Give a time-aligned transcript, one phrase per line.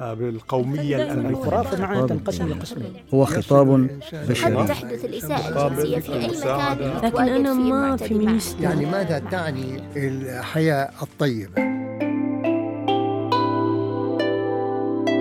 [0.00, 1.38] بالقومية الأمريكية.
[1.38, 2.92] الخرافة معناها تنقسم لقسمين.
[3.14, 4.66] هو خطاب قد بشري.
[4.66, 10.90] تحدث الإساءة الجنسية في أي مكان لكن فيه ما المعتدي فيمينيست يعني ماذا تعني الحياة
[11.02, 11.62] الطيبة؟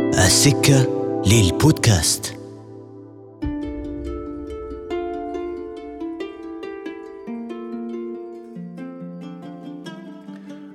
[0.10, 0.80] السكة
[1.28, 2.36] للبودكاست.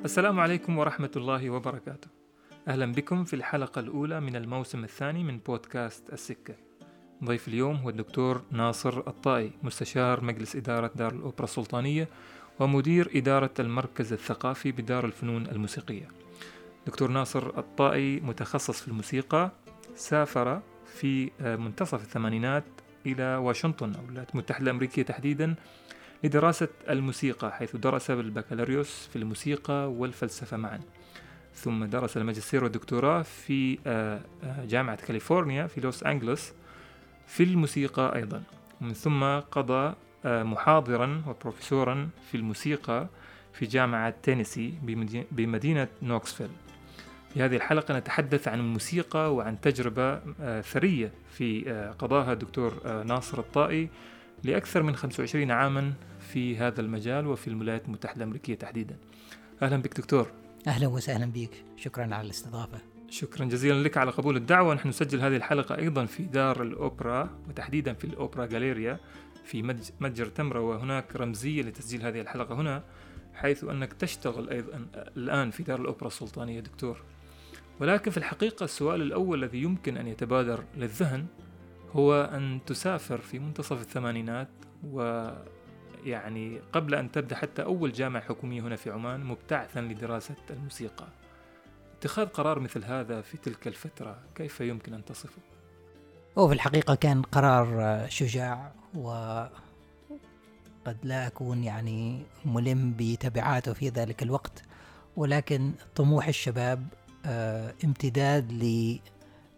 [0.04, 2.23] السلام عليكم ورحمة الله وبركاته.
[2.68, 6.54] أهلا بكم في الحلقة الأولى من الموسم الثاني من بودكاست السكة.
[7.24, 12.08] ضيف اليوم هو الدكتور ناصر الطائي مستشار مجلس إدارة دار الأوبرا السلطانية
[12.60, 16.08] ومدير إدارة المركز الثقافي بدار الفنون الموسيقية.
[16.86, 19.50] دكتور ناصر الطائي متخصص في الموسيقى
[19.96, 22.64] سافر في منتصف الثمانينات
[23.06, 25.54] إلى واشنطن أو الولايات المتحدة الأمريكية تحديدا
[26.24, 30.80] لدراسة الموسيقى حيث درس بالبكالوريوس في الموسيقى والفلسفة معا.
[31.54, 33.78] ثم درس الماجستير والدكتوراه في
[34.68, 36.52] جامعة كاليفورنيا في لوس أنجلوس
[37.26, 38.42] في الموسيقى أيضا.
[38.80, 43.08] ومن ثم قضى محاضرا وبروفيسورا في الموسيقى
[43.52, 44.74] في جامعة تينيسي
[45.32, 46.48] بمدينة نوكسفيل.
[47.34, 50.20] في هذه الحلقة نتحدث عن الموسيقى وعن تجربة
[50.60, 51.62] ثرية في
[51.98, 53.88] قضاها الدكتور ناصر الطائي
[54.44, 58.96] لأكثر من 25 عاما في هذا المجال وفي الولايات المتحدة الأمريكية تحديدا.
[59.62, 60.30] أهلا بك دكتور.
[60.66, 62.78] أهلا وسهلا بك شكرا على الاستضافة.
[63.10, 64.74] شكرا جزيلا لك على قبول الدعوة.
[64.74, 69.00] نحن نسجل هذه الحلقة أيضا في دار الأوبرا وتحديدا في الأوبرا جاليريا
[69.44, 69.62] في
[70.00, 72.82] متجر تمرة وهناك رمزية لتسجيل هذه الحلقة هنا
[73.34, 77.02] حيث أنك تشتغل أيضا الآن في دار الأوبرا السلطانية دكتور.
[77.80, 81.26] ولكن في الحقيقة السؤال الأول الذي يمكن أن يتبادر للذهن
[81.92, 84.48] هو أن تسافر في منتصف الثمانينات
[86.04, 91.06] ويعني قبل أن تبدأ حتى أول جامعة حكومية هنا في عمان مبتعثا لدراسة الموسيقى
[91.98, 95.42] اتخاذ قرار مثل هذا في تلك الفترة كيف يمكن أن تصفه؟
[96.38, 99.10] هو في الحقيقة كان قرار شجاع و
[100.84, 104.62] قد لا أكون يعني ملم بتبعاته في ذلك الوقت
[105.16, 106.86] ولكن طموح الشباب
[107.84, 108.52] امتداد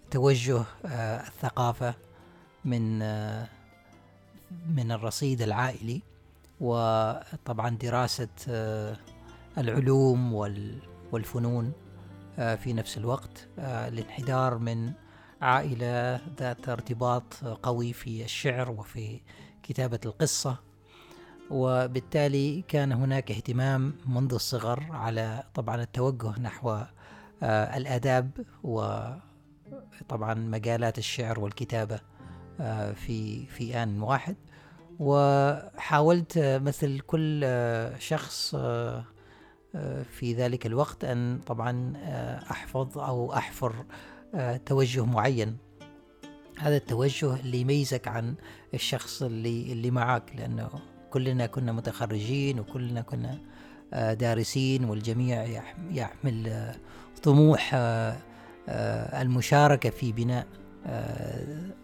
[0.08, 1.94] لتوجه الثقافة
[2.64, 2.98] من
[4.68, 6.02] من الرصيد العائلي
[6.60, 8.28] وطبعا دراسة
[9.58, 10.34] العلوم
[11.12, 11.72] والفنون
[12.36, 14.92] في نفس الوقت الانحدار من
[15.42, 19.20] عائلة ذات ارتباط قوي في الشعر وفي
[19.62, 20.56] كتابة القصة.
[21.50, 26.78] وبالتالي كان هناك اهتمام منذ الصغر على طبعا التوجه نحو
[27.42, 28.30] الآداب
[28.62, 32.00] وطبعا مجالات الشعر والكتابة
[32.94, 34.36] في في آن واحد.
[34.98, 37.46] وحاولت مثل كل
[37.98, 38.56] شخص
[40.10, 41.92] في ذلك الوقت أن طبعا
[42.50, 43.74] أحفظ أو أحفر
[44.66, 45.56] توجه معين.
[46.58, 48.34] هذا التوجه اللي يميزك عن
[48.74, 50.68] الشخص اللي اللي معك لأنه
[51.10, 53.38] كلنا كنا متخرجين وكلنا كنا
[54.14, 56.74] دارسين والجميع يحمل
[57.22, 57.70] طموح
[58.68, 60.46] المشاركة في بناء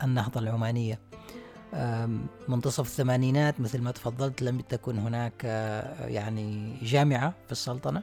[0.02, 1.11] النهضة العمانية.
[2.48, 5.44] منتصف الثمانينات مثل ما تفضلت لم تكن هناك
[6.00, 8.02] يعني جامعة في السلطنة.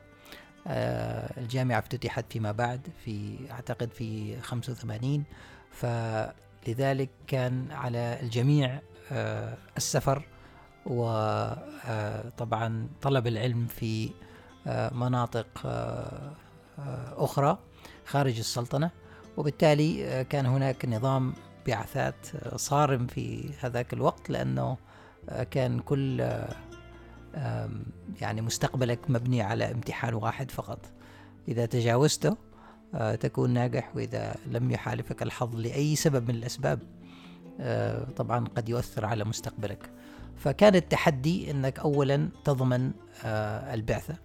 [1.37, 5.23] الجامعة افتتحت فيما بعد في أعتقد في 85
[5.71, 8.79] فلذلك كان على الجميع
[9.77, 10.25] السفر
[10.85, 14.09] وطبعا طلب العلم في
[14.91, 15.47] مناطق
[17.17, 17.57] أخرى
[18.05, 18.91] خارج السلطنة.
[19.37, 21.33] وبالتالي كان هناك نظام
[21.67, 24.77] بعثات صارم في هذاك الوقت لأنه
[25.51, 26.19] كان كل
[28.21, 30.79] يعني مستقبلك مبني على امتحان واحد فقط.
[31.47, 32.37] إذا تجاوزته
[33.19, 36.79] تكون ناجح وإذا لم يحالفك الحظ لأي سبب من الأسباب
[38.15, 39.89] طبعا قد يؤثر على مستقبلك.
[40.37, 42.91] فكان التحدي أنك أولا تضمن
[43.73, 44.15] البعثة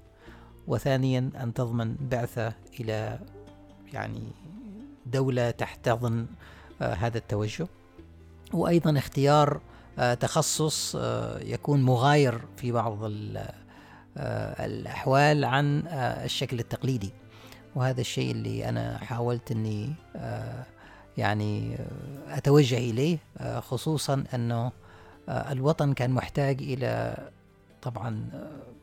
[0.67, 3.19] وثانيا أن تضمن بعثة إلى
[3.93, 4.33] يعني
[5.07, 6.27] دولة تحتضن
[6.81, 7.67] هذا التوجه.
[8.53, 9.61] وأيضا اختيار
[10.21, 10.97] تخصص
[11.41, 12.99] يكون مغاير في بعض
[14.61, 15.83] الأحوال عن
[16.25, 17.11] الشكل التقليدي.
[17.75, 19.93] وهذا الشيء اللي أنا حاولت أني
[21.19, 21.79] يعني
[22.29, 23.19] أتوجه إليه
[23.61, 24.73] خصوصا أنه
[25.29, 27.17] الوطن كان محتاج إلى
[27.83, 28.29] طبعا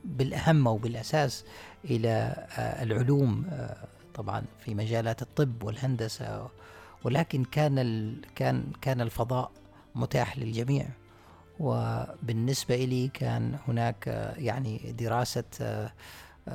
[0.05, 1.45] بالأهم وبالأساس
[1.85, 3.45] إلى العلوم
[4.13, 6.49] طبعا في مجالات الطب والهندسة
[7.03, 9.51] ولكن كان ال كان كان الفضاء
[9.95, 10.85] متاح للجميع.
[11.59, 15.43] وبالنسبة لي كان هناك يعني دراسة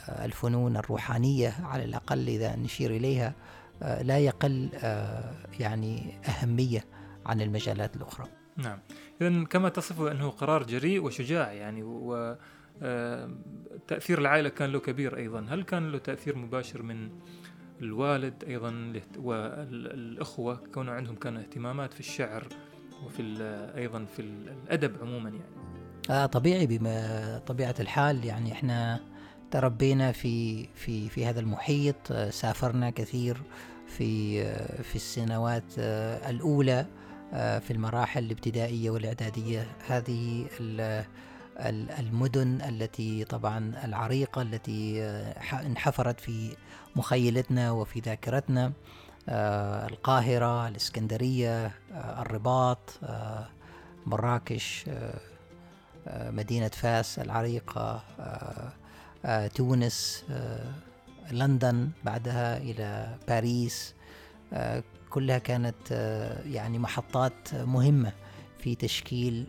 [0.08, 3.34] الفنون الروحانية على الأقل إذا نشير إليها
[3.80, 4.70] لا يقل
[5.60, 6.84] يعني أهمية
[7.26, 8.26] عن المجالات الأخرى.
[8.56, 8.78] نعم.
[9.20, 12.36] إذا كما تصفه أنه قرار جريء وشجاع يعني و
[13.88, 15.46] تأثير العائلة كان له كبير أيضا.
[15.48, 17.10] هل كان له تأثير مباشر من
[17.80, 22.46] الوالد أيضا والأخوة كونوا عندهم كان اهتمامات في الشعر
[23.04, 23.22] وفي
[23.76, 25.66] أيضا في الأدب عموما يعني.
[26.10, 29.00] آه طبيعي بما طبيعة الحال يعني إحنا
[29.50, 33.42] تربينا في في في هذا المحيط آه، سافرنا كثير
[33.86, 36.86] في آه، في السنوات آه، الأولى
[37.36, 39.66] في المراحل الابتدائية والإعدادية.
[39.86, 40.46] هذه
[41.98, 45.02] المدن التي طبعا العريقة التي
[45.52, 46.56] انحفرت في
[46.96, 48.72] مخيلتنا وفي ذاكرتنا
[49.88, 53.00] القاهرة الإسكندرية الرباط
[54.06, 54.84] مراكش
[56.10, 58.72] مدينة فاس العريقة آه،
[59.24, 60.72] آه، تونس آه،
[61.30, 63.94] لندن بعدها إلى باريس
[65.10, 65.90] كلها كانت
[66.46, 68.12] يعني محطات مهمة
[68.58, 69.46] في تشكيل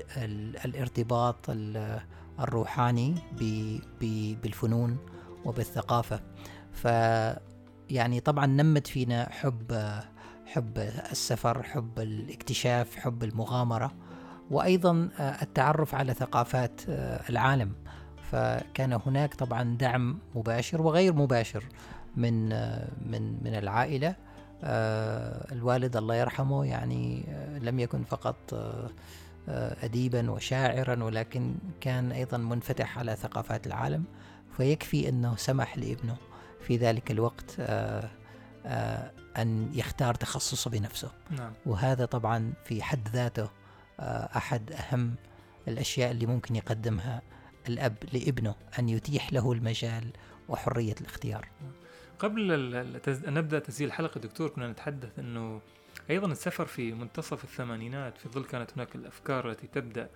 [0.65, 1.35] الارتباط
[2.39, 3.15] الروحاني
[4.43, 4.97] بالفنون
[5.45, 6.19] وبالثقافة.
[6.77, 6.87] ف
[7.89, 9.91] يعني طبعا نمت فينا حب
[10.45, 10.77] حب
[11.11, 13.91] السفر حب الاكتشاف حب المغامرة
[14.51, 17.73] وأيضا آه، التعرف على ثقافات آه، العالم.
[18.31, 21.63] فكان هناك طبعا دعم مباشر وغير مباشر
[22.15, 24.15] من آه، من من العائلة.
[25.51, 27.23] الوالد الله يرحمه يعني
[27.61, 28.53] لم يكن فقط
[29.83, 34.03] اديبا وشاعرا ولكن كان أيضا منفتح على ثقافات العالم.
[34.57, 36.17] فيكفي أنه سمح لابنه
[36.67, 37.59] في ذلك الوقت
[39.37, 41.53] أن يختار تخصصه بنفسه نعم.
[41.65, 43.49] وهذا طبعا في حد ذاته
[43.99, 45.15] آه، أحد أهم
[45.67, 47.21] الأشياء اللي ممكن يقدمها
[47.67, 50.11] الأب لابنه أن يتيح له المجال
[50.49, 51.47] وحرية الاختيار
[52.19, 55.61] قبل أن نبدأ تسجيل الحلقة دكتور كنا نتحدث أنه
[56.09, 60.09] أيضا السفر في منتصف الثمانينات في ظل كانت هناك الأفكار التي تبدأ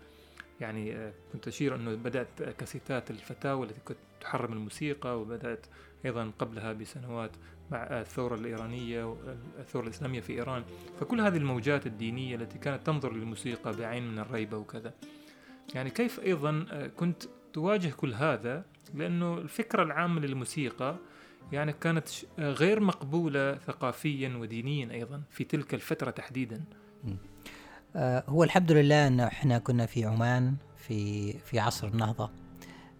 [0.61, 5.65] يعني آه، كنت أشير أنه بدأت كاسيتات الفتاوى التي كنت تحرم الموسيقى وبدأت
[6.05, 7.31] أيضا قبلها بسنوات
[7.71, 10.63] مع الثورة الإيرانية والثورة الإسلامية في إيران.
[10.99, 14.93] فكل هذه الموجات الدينية التي كانت تنظر للموسيقى بعين من الريبة وكذا.
[15.75, 16.65] يعني كيف أيضا
[16.97, 20.95] كنت تواجه كل هذا؟ لأنه الفكرة العامة للموسيقى
[21.51, 22.09] يعني كانت
[22.39, 26.63] غير مقبولة ثقافيا ودينيا أيضا في تلك الفترة تحديدا.
[27.95, 32.31] آه، هو الحمد لله أن إحنا كنا في عمان في في عصر النهضة.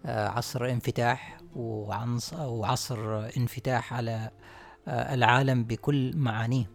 [0.06, 1.41] آه، عصر انفتاح.
[1.56, 4.30] وعصر انفتاح على
[4.88, 6.70] آه، العالم بكل معانيه.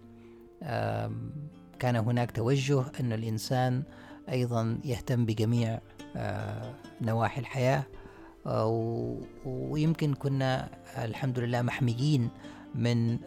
[1.80, 3.84] كان هناك توجه أن الإنسان
[4.30, 5.80] أيضا يهتم بجميع
[6.16, 7.84] آه، نواحي الحياة.
[9.46, 12.30] ويمكن كنا الحمد لله محميين
[12.76, 13.20] من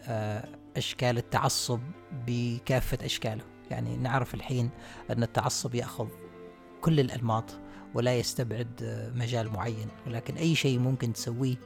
[0.76, 1.80] أشكال التعصب
[2.26, 3.44] بكافة أشكاله.
[3.70, 4.70] يعني نعرف الحين
[5.10, 6.08] أن التعصب يأخذ
[6.80, 7.44] كل الأنماط.
[7.94, 9.88] ولا يستبعد مجال معين.
[10.06, 11.56] ولكن أي شيء ممكن تسويه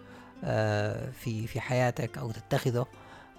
[0.44, 2.86] آه، في في حياتك أو تتخذه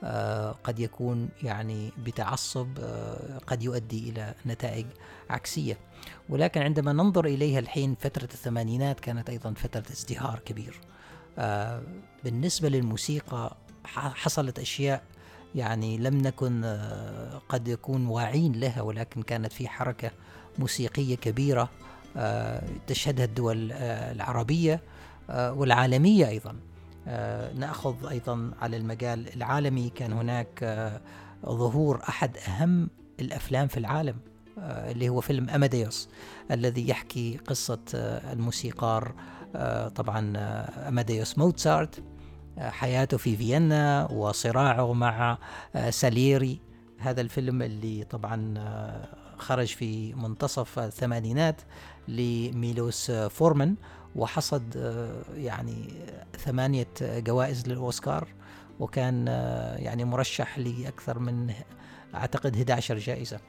[0.04, 4.86] آه، قد يكون يعني بتعصب آه، قد يؤدي إلى نتائج
[5.30, 5.78] عكسية.
[6.30, 10.82] ولكن عندما ننظر إليها الحين فترة الثمانينات كانت أيضا فترة ازدهار كبير.
[12.24, 13.58] بالنسبة للموسيقى
[13.94, 15.04] حصلت أشياء
[15.56, 16.80] يعني لم نكن
[17.50, 20.12] قد يكون واعين لها ولكن كانت في حركة
[20.60, 21.70] موسيقية كبيرة.
[22.88, 24.82] تشهدها الدول العربية
[25.30, 26.56] والعالمية أيضا.
[27.56, 29.90] نأخذ أيضا على المجال العالمي.
[29.90, 30.64] كان هناك
[31.46, 34.16] ظهور أحد أهم الأفلام في العالم
[34.58, 36.10] اللي هو فيلم أماديوس
[36.52, 37.80] الذي يحكي قصة
[38.32, 39.14] الموسيقار
[39.96, 40.34] طبعا
[40.88, 42.04] أماديوس موتسارت.
[42.60, 45.38] حياته في فيينا وصراعه مع
[45.90, 46.60] ساليري
[47.00, 48.54] هذا الفيلم اللي طبعا
[49.38, 51.62] خرج في منتصف الثمانينات.
[52.08, 53.76] لميلوس فورمان
[54.16, 54.76] وحصد
[55.36, 55.94] يعني
[56.38, 58.28] ثمانية جوائز للأوسكار
[58.80, 59.28] وكان
[59.80, 61.54] يعني مرشح لأكثر من
[62.16, 63.40] أعتقد 11 جائزة.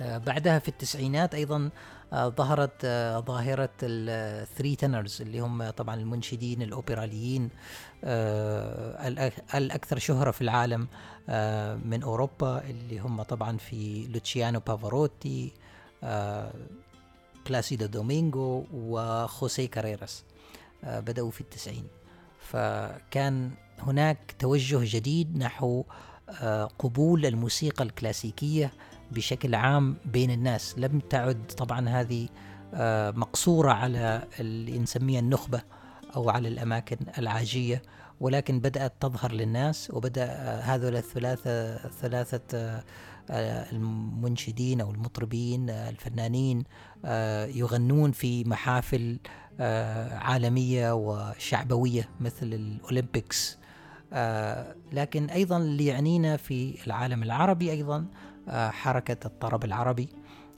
[0.00, 1.70] بعدها في التسعينات أيضا
[2.14, 2.86] ظهرت
[3.26, 7.48] ظاهرة ال three tenors اللي هم طبعا المنشدين الأوبراليين
[9.54, 10.80] الأكثر شهرة في العالم
[11.84, 15.52] من أوروبا اللي هم طبعا في لوتشيانو بافاروتي
[17.48, 20.24] بلاسيدو دومينغو وخوسي كاريراس
[20.84, 21.84] آه، بدأوا في التسعين.
[22.40, 25.84] فكان هناك توجه جديد نحو
[26.42, 28.72] آه، قبول الموسيقى الكلاسيكية
[29.10, 30.78] بشكل عام بين الناس.
[30.78, 32.28] لم تعد طبعا هذه
[32.74, 35.62] آه، مقصورة على اللي نسميها النخبة
[36.16, 37.82] أو على الأماكن العاجية
[38.20, 40.26] ولكن بدأت تظهر للناس وبدأ
[40.60, 42.82] هذول الثلاثة ثلاثة
[43.30, 46.64] المنشدين أو المطربين الفنانين
[47.54, 49.18] يغنون في محافل
[50.10, 53.58] عالمية وشعبوية مثل الأولمبيكس.
[54.92, 58.06] لكن أيضا اللي يعنينا في العالم العربي أيضا
[58.50, 60.08] حركة الطرب العربي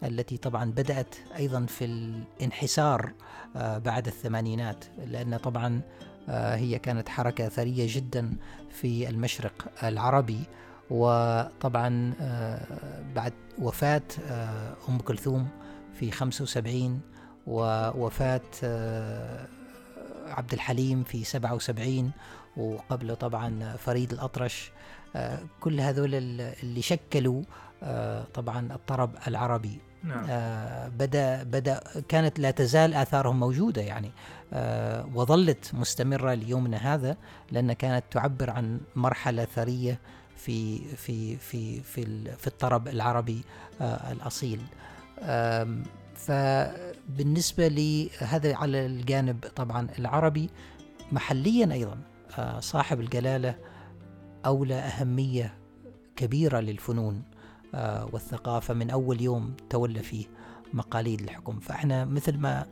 [0.02, 3.12] التي طبعا بدأت أيضا في الانحسار
[3.54, 5.80] بعد الثمانينات لأن طبعا
[6.28, 8.36] هي كانت حركة ثرية جدا
[8.70, 10.40] في المشرق العربي.
[10.90, 12.12] وطبعا
[13.14, 14.02] بعد وفاة
[14.88, 15.48] أم كلثوم
[15.94, 17.00] في 75
[17.46, 18.40] ووفاة
[20.26, 22.10] عبد الحليم في 77
[22.56, 24.72] وقبله طبعا فريد الأطرش.
[25.60, 26.14] كل هذول
[26.62, 27.42] اللي شكلوا
[28.34, 29.78] طبعا الطرب العربي.
[30.04, 30.26] نعم.
[30.30, 34.10] آه بدأ بدأ كانت لا تزال آثارهم موجودة يعني.
[34.52, 37.16] آه وظلت مستمرة ليومنا هذا
[37.52, 39.98] لأن كانت تعبر عن مرحلة ثرية
[40.44, 43.44] في في في في في الطرب العربي
[43.80, 44.60] آه الأصيل.
[46.14, 50.50] فبالنسبة لهذا على الجانب طبعا العربي.
[51.12, 51.98] محليا أيضا
[52.38, 53.54] آه، صاحب الجلالة
[54.46, 55.54] أولى أهمية
[56.16, 57.22] كبيرة للفنون
[57.74, 60.26] آه، والثقافة من أول يوم تولى فيه
[60.72, 61.60] مقاليد الحكم.
[61.60, 62.66] فإحنا مثل ما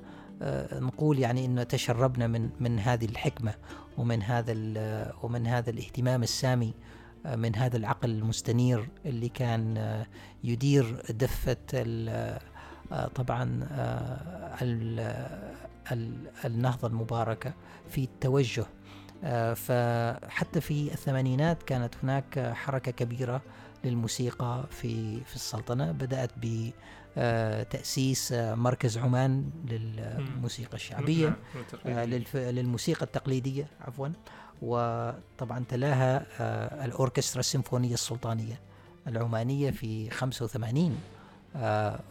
[0.73, 3.55] نقول يعني انه تشربنا من من هذه الحكمة
[3.99, 4.53] ومن هذا
[5.23, 6.75] ومن هذا الاهتمام السامي
[7.27, 10.05] من هذا العقل المستنير اللي كان
[10.45, 11.57] يدير دفة
[13.15, 13.69] طبعا
[16.45, 17.55] النهضة المباركة
[17.91, 18.67] في التوجه.
[19.55, 23.43] فحتى في الثمانينات كانت هناك حركة كبيرة
[23.85, 25.93] للموسيقى في في السلطنة.
[25.93, 26.31] بدأت
[27.17, 31.37] بتأسيس آه، مركز عمان للموسيقى الشعبية
[31.87, 32.05] آه،
[32.51, 34.09] للموسيقى التقليدية عفوا.
[34.63, 38.61] وطبعا تلاها آه، الأوركسترا السيمفونية السلطانية
[39.07, 40.99] العمانية في 85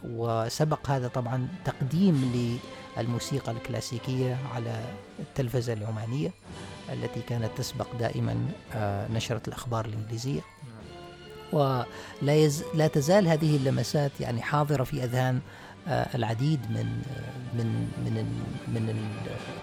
[0.04, 2.58] وسبق هذا طبعا تقديم
[2.96, 4.84] للموسيقى الكلاسيكية على
[5.18, 6.30] التلفزة العمانية
[6.92, 8.36] التي كانت تسبق دائما
[9.12, 10.40] نشرة الأخبار الإنجليزية.
[11.52, 11.84] ولا
[12.34, 15.40] يز لا تزال هذه اللمسات يعني حاضرة في أذهان آه،
[15.88, 17.02] العديد من
[17.54, 18.24] من من
[18.68, 19.10] من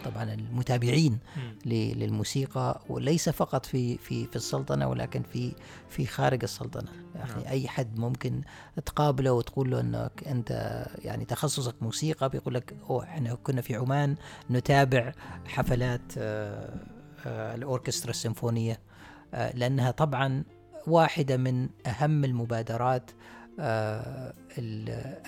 [0.05, 1.19] طبعا المتابعين
[1.65, 5.51] للموسيقى وليس فقط في في في السلطنة ولكن في
[5.89, 7.47] في خارج السلطنة يعني نعم.
[7.47, 8.41] أي حد ممكن
[8.85, 14.15] تقابله وتقول له إنك أنت يعني تخصصك موسيقى بيقول لك أوه إحنا كنا في عمان
[14.51, 15.11] نتابع
[15.47, 16.73] حفلات آه،
[17.25, 18.79] آه، الأوركسترا السيمفونية
[19.53, 20.43] لأنها طبعا
[20.87, 23.24] واحدة من أهم المبادرات آه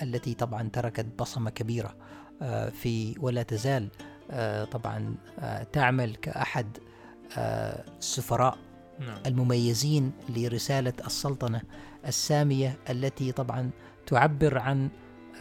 [0.02, 1.96] التي طبعا تركت بصمة كبيرة
[2.42, 3.90] آه في ولا تزال
[4.32, 6.78] آه طبعا آه تعمل كأحد
[7.38, 8.58] آه السفراء
[9.00, 9.18] نعم.
[9.26, 11.62] المميزين لرسالة السلطنة
[12.08, 13.70] السامية التي طبعا
[14.08, 14.90] تعبر عن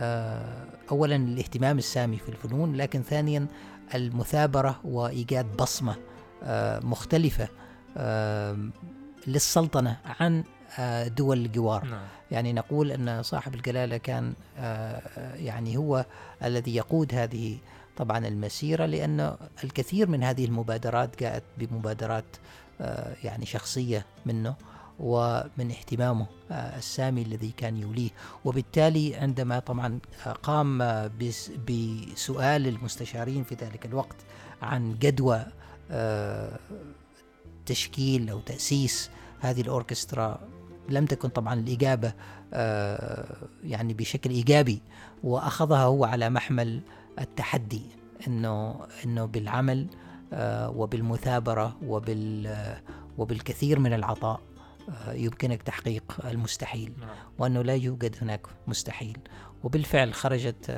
[0.00, 3.46] آه أولا الاهتمام السامي في الفنون لكن ثانيا
[3.94, 5.96] المثابرة وإيجاد بصمة
[6.42, 7.48] آه مختلفة
[7.96, 8.70] آه
[9.26, 10.44] للسلطنة عن آه،
[11.06, 12.06] دول الجوار نعم.
[12.30, 16.06] يعني نقول أن صاحب الجلالة كان آه، يعني هو
[16.44, 17.58] الذي يقود هذه
[17.96, 22.24] طبعا المسيرة لأن الكثير من هذه المبادرات جاءت بمبادرات
[22.80, 24.54] آه، يعني شخصية منه
[25.00, 28.10] ومن اهتمامه السامي الذي كان يوليه
[28.44, 29.98] وبالتالي عندما طبعا
[30.42, 30.78] قام
[31.68, 34.16] بسؤال المستشارين في ذلك الوقت
[34.62, 35.46] عن جدوى
[37.66, 40.40] تشكيل أو تأسيس هذه الأوركسترا
[40.88, 42.12] لم تكن طبعا الإجابة
[42.52, 44.82] آه، يعني بشكل إيجابي
[45.24, 46.80] وأخذها هو على محمل
[47.20, 47.82] التحدي
[48.26, 49.86] إنه إنه بالعمل
[50.32, 52.56] آه، وبالمثابرة وبال
[53.18, 54.40] وبالكثير من العطاء
[54.88, 57.08] آه، يمكنك تحقيق المستحيل نعم.
[57.38, 59.18] وأنه لا يوجد هناك مستحيل
[59.66, 60.70] وبالفعل خرجت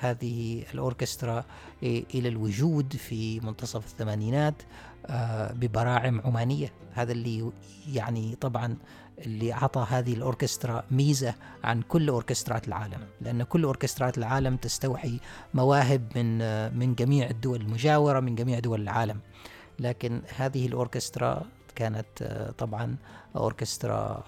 [0.00, 1.44] هذه الأوركسترا
[1.82, 4.62] إلى الوجود في منتصف الثمانينات
[5.06, 6.72] آه، ببراعم عمانية.
[6.92, 7.52] هذا اللي
[7.92, 8.76] يعني طبعا
[9.18, 13.00] اللي أعطى هذه الأوركسترا ميزة عن كل أوركسترات العالم.
[13.20, 15.20] لأن كل أوركسترات العالم تستوحي
[15.54, 19.20] مواهب من آه، من جميع الدول المجاورة من جميع دول العالم.
[19.78, 21.42] لكن هذه الأوركسترا
[21.74, 22.96] كانت آه، طبعا
[23.36, 24.24] أوركسترا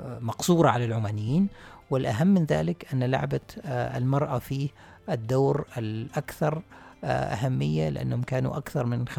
[0.00, 1.48] مقصورة على العمانيين.
[1.92, 4.68] والأهم من ذلك أن لعبت المرأة فيه
[5.10, 6.62] الدور الأكثر
[7.04, 9.12] أهمية لأنهم كانوا أكثر من 50%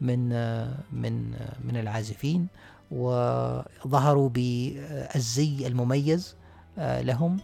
[0.00, 0.28] من
[0.92, 1.30] من
[1.64, 2.46] من العازفين
[2.90, 6.36] وظهروا بالزي المميز
[6.78, 7.36] لهم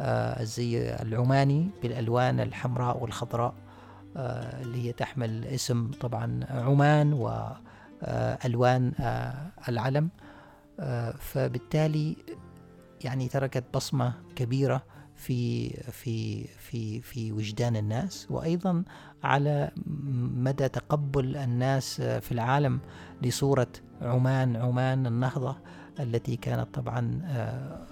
[0.00, 3.54] الزي العماني بالألوان الحمراء والخضراء
[4.16, 8.92] اللي هي تحمل اسم طبعا عمان وألوان
[9.68, 10.08] العلم
[11.18, 12.16] فبالتالي
[13.04, 14.84] يعني تركت بصمة كبيرة
[15.16, 18.84] في في في في وجدان الناس وأيضا
[19.22, 19.70] على
[20.36, 22.80] مدى تقبل الناس في العالم
[23.22, 23.68] لصورة
[24.02, 25.56] عمان عمان النهضة
[26.00, 27.86] التي كانت طبعا آه،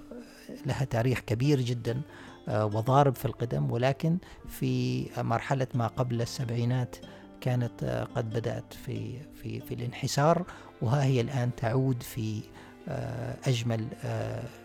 [0.66, 2.00] لها تاريخ كبير جدا
[2.48, 6.96] آه، وضارب في القدم ولكن في مرحلة ما قبل السبعينات
[7.40, 10.44] كانت آه، قد بدأت في في في الانحسار
[10.82, 12.42] وها هي الآن تعود في
[13.46, 13.86] أجمل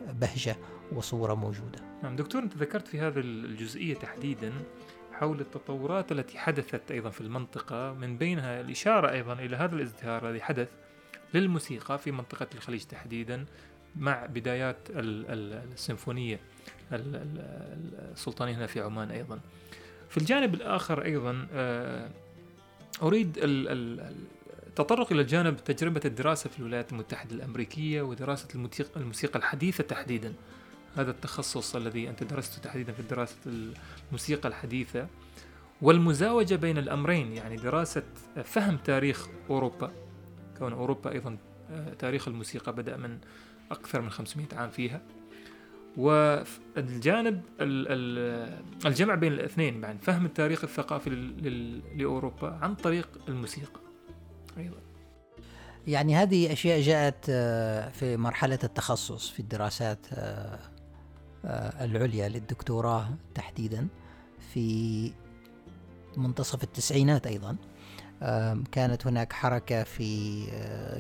[0.10, 0.56] بهجة
[0.92, 1.80] وصورة موجودة.
[2.04, 4.54] نعم دكتور أنت ذكرت في هذه الجزئية تحديدا
[5.14, 10.42] حول التطورات التي حدثت أيضا في المنطقة من بينها الإشارة أيضا إلى هذا الازدهار الذي
[10.42, 10.70] حدث
[11.34, 13.46] للموسيقى في منطقة الخليج تحديدا
[13.96, 16.40] مع بدايات السيمفونية
[16.92, 19.40] السلطانية هنا في عمان أيضا.
[20.10, 22.10] في الجانب الآخر أيضا آه،
[24.80, 28.48] التطرق إلى جانب تجربة الدراسة في الولايات المتحدة الأمريكية ودراسة
[28.96, 30.34] الموسيقى الحديثة تحديدا.
[30.96, 33.36] هذا التخصص الذي أنت درسته تحديدا في دراسة
[34.10, 35.08] الموسيقى الحديثة.
[35.82, 38.04] والمزاوجة بين الأمرين يعني دراسة
[38.44, 39.92] فهم تاريخ أوروبا.
[40.58, 41.38] كون أوروبا أيضا
[41.72, 43.18] آه، تاريخ الموسيقى بدأ من
[43.72, 45.02] أكثر من 500 عام فيها.
[45.98, 47.42] والجانب
[48.86, 51.10] الجمع بين الاثنين يعني فهم التاريخ الثقافي
[51.96, 53.87] لأوروبا عن طريق الموسيقى.
[54.58, 54.88] أيضا
[55.88, 60.60] يعني هذه أشياء جاءت آه، في مرحلة التخصص في الدراسات آه،
[61.46, 63.88] آه، العليا للدكتوراه تحديدا
[64.54, 65.12] في
[66.18, 67.58] منتصف التسعينات أيضا.
[68.72, 70.44] كانت هناك حركة في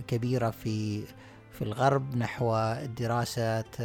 [0.08, 1.04] كبيرة في
[1.52, 3.76] في الغرب نحو الدراسات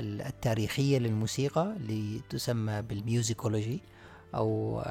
[0.00, 3.80] التاريخية للموسيقى اللي تسمى بالميوزيكولوجي
[4.34, 4.82] أو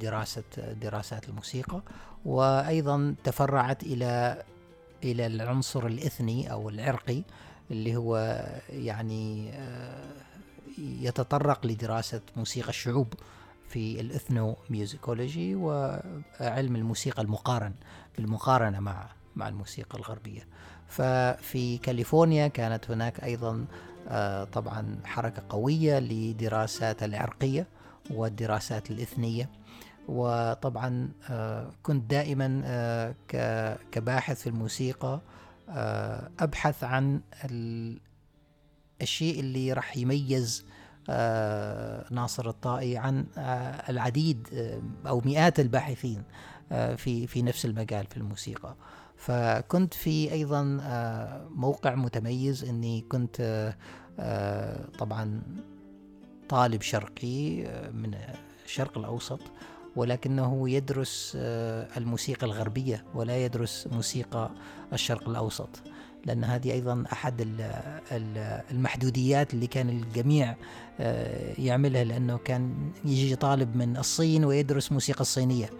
[0.00, 1.82] دراسة دراسات الموسيقى.
[2.24, 4.42] وأيضا تفرعت إلى
[5.04, 7.22] إلى العنصر الإثني أو العرقي
[7.70, 10.12] اللي هو يعني آه،
[10.78, 13.14] يتطرق لدراسة موسيقى الشعوب
[13.68, 17.72] في الإثنو ميوزيكولوجي وعلم الموسيقى المقارن
[18.16, 20.46] بالمقارنة مع مع الموسيقى الغربية.
[20.88, 23.64] ففي كاليفورنيا كانت هناك أيضا
[24.08, 27.66] آه، طبعا حركة قوية لدراسات العرقية
[28.10, 29.48] والدراسات الإثنية.
[30.08, 33.14] وطبعا آه، كنت دائما
[33.92, 35.20] كباحث في الموسيقى
[35.68, 37.20] آه، أبحث عن
[39.02, 40.66] الشيء اللي راح يميز
[41.10, 44.48] آه، ناصر الطائي عن آه، العديد
[45.06, 46.22] أو مئات الباحثين
[46.96, 48.76] في في نفس المجال في الموسيقى.
[49.16, 50.62] فكنت في أيضا
[51.50, 53.72] موقع متميز إني كنت
[54.98, 55.42] طبعا
[56.48, 58.14] طالب شرقي من
[58.64, 59.40] الشرق الأوسط.
[59.96, 64.50] ولكنه يدرس آه، الموسيقى الغربية ولا يدرس موسيقى
[64.92, 65.68] الشرق الأوسط
[66.26, 67.48] لأن هذه أيضا أحد
[68.70, 70.56] المحدوديات اللي كان الجميع
[71.00, 75.70] آه، يعملها لأنه كان يجي طالب من الصين ويدرس موسيقى الصينية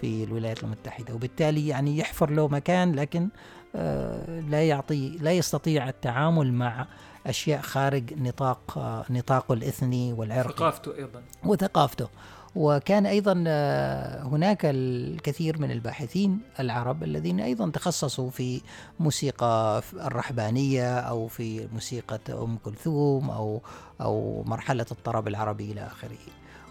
[0.00, 3.28] في الولايات المتحدة وبالتالي يعني يحفر له مكان لكن
[3.74, 6.86] آه، لا يعطي لا يستطيع التعامل مع
[7.26, 8.78] أشياء خارج نطاق
[9.10, 10.54] نطاقه الإثني والعرقي.
[10.54, 11.22] ثقافته أيضا.
[11.44, 12.08] وثقافته.
[12.56, 18.60] وكان أيضا آه، هناك الكثير من الباحثين العرب الذين أيضا تخصصوا في
[19.00, 23.62] موسيقى الرحبانية أو في موسيقى أم كلثوم أو
[24.00, 26.18] أو مرحلة الطرب العربي إلى آخره.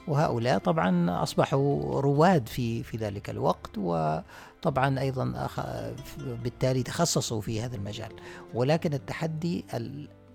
[0.07, 5.47] وهؤلاء طبعا أصبحوا رواد في في ذلك الوقت وطبعا أيضا
[6.43, 8.11] بالتالي تخصصوا في هذا المجال
[8.53, 9.65] ولكن التحدي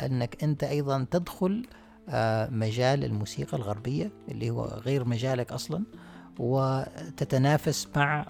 [0.03, 1.86] أنك أنت أيضا تدخل آه،
[2.51, 5.83] مجال الموسيقى الغربية اللي هو غير مجالك أصلا
[6.39, 8.27] وتتنافس مع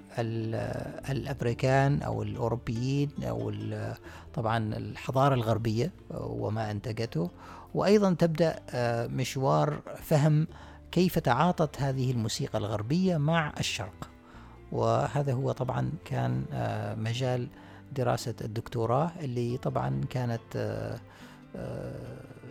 [1.10, 3.52] الأمريكان أو الأوروبيين أو
[4.34, 7.30] طبعا الحضارة الغربية وما أنتجته.
[7.74, 10.46] وأيضا تبدأ آه، مشوار فهم
[10.92, 14.10] كيف تعاطت هذه الموسيقى الغربية مع الشرق.
[14.72, 17.48] وهذا هو طبعا كان آه، مجال
[17.92, 20.40] دراسة الدكتوراه اللي طبعا كانت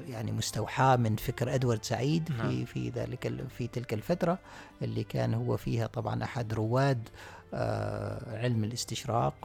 [0.09, 2.65] يعني مستوحاة من فكر إدوارد سعيد في نعم.
[2.65, 4.39] في ذلك في تلك الفترة
[4.81, 7.09] اللي كان هو فيها طبعا أحد رواد
[7.53, 9.35] آه، علم الاستشراق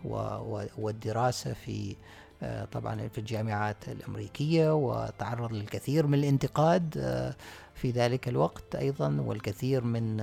[0.79, 1.97] والدراسة في
[2.43, 7.35] آه، طبعا في الجامعات الأمريكية وتعرض للكثير من الانتقاد آه،
[7.75, 10.17] في ذلك الوقت أيضا والكثير من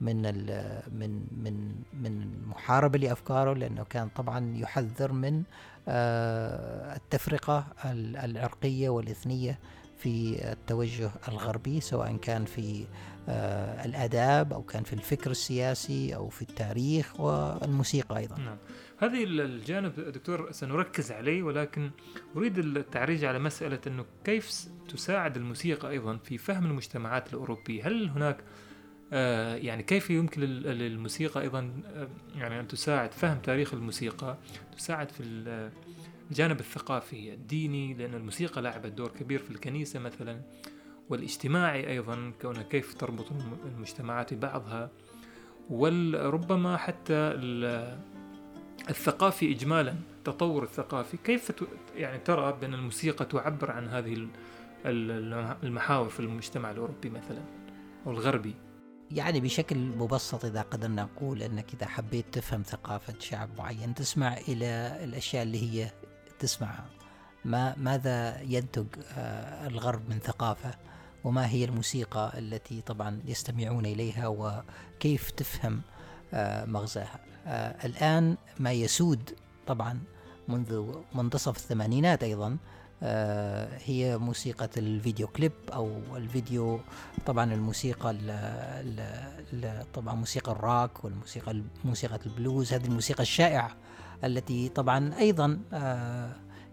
[0.00, 0.22] من
[0.92, 5.42] من من من المحاربة لأفكاره لأنه كان طبعا يحذر من
[5.88, 7.66] التفرقة
[8.24, 9.58] العرقية والإثنية
[9.98, 12.86] في التوجه الغربي سواء كان في
[13.28, 18.38] آه، الآداب أو كان في الفكر السياسي أو في التاريخ والموسيقى أيضا.
[18.38, 18.56] نعم.
[18.98, 21.90] هذه الجانب دكتور سنركز عليه ولكن
[22.36, 28.36] أريد التعريج على مسألة أنه كيف تساعد الموسيقى أيضا في فهم المجتمعات الأوروبية؟ هل هناك
[28.36, 28.69] آه
[29.56, 34.36] يعني كيف يمكن للموسيقى أيضا آه يعني أن تساعد فهم تاريخ الموسيقى
[34.76, 35.22] تساعد في
[36.30, 40.40] الجانب الثقافي الديني لأن الموسيقى لعبت دور كبير في الكنيسة مثلا
[41.08, 43.26] والاجتماعي أيضا كونها كيف تربط
[43.64, 44.90] المجتمعات ببعضها
[45.70, 47.14] وربما حتى
[48.90, 51.16] الثقافي إجمالا التطور الثقافي.
[51.16, 51.52] كيف
[51.96, 54.28] يعني ترى بأن الموسيقى تعبر عن هذه
[55.64, 57.42] المحاور في المجتمع الأوروبي مثلا
[58.06, 58.54] أو الغربي؟
[59.10, 64.98] يعني بشكل مبسط إذا قدرنا نقول أنك إذا حبيت تفهم ثقافة شعب معين تسمع إلى
[65.04, 65.90] الأشياء اللي هي
[66.38, 66.86] تسمعها
[67.44, 70.74] ما ماذا ينتج آه، الغرب من ثقافة؟
[71.24, 75.80] وما هي الموسيقى التي طبعا يستمعون إليها؟ وكيف تفهم
[76.34, 79.30] آه، مغزاها؟ آه، الآن ما يسود
[79.66, 80.00] طبعا
[80.48, 82.56] منذ منتصف الثمانينات أيضا
[83.84, 86.80] هي موسيقى الفيديو كليب أو الفيديو
[87.26, 88.30] طبعا الموسيقى ال
[89.52, 93.76] ال طبعا موسيقى الراك والموسيقى موسيقى البلوز هذه الموسيقى الشائعة
[94.24, 95.58] التي طبعا أيضا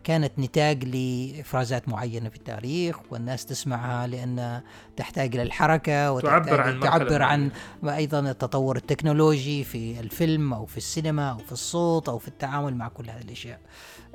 [0.04, 4.62] كانت نتاج لإفرازات معينة في التاريخ والناس تسمعها لأن
[4.98, 7.52] تحتاج إلى الحركة تعبر عن تعبر عن
[7.86, 12.88] أيضا التطور التكنولوجي في الفيلم أو في السينما أو في الصوت أو في التعامل مع
[12.88, 13.60] كل هذه الأشياء.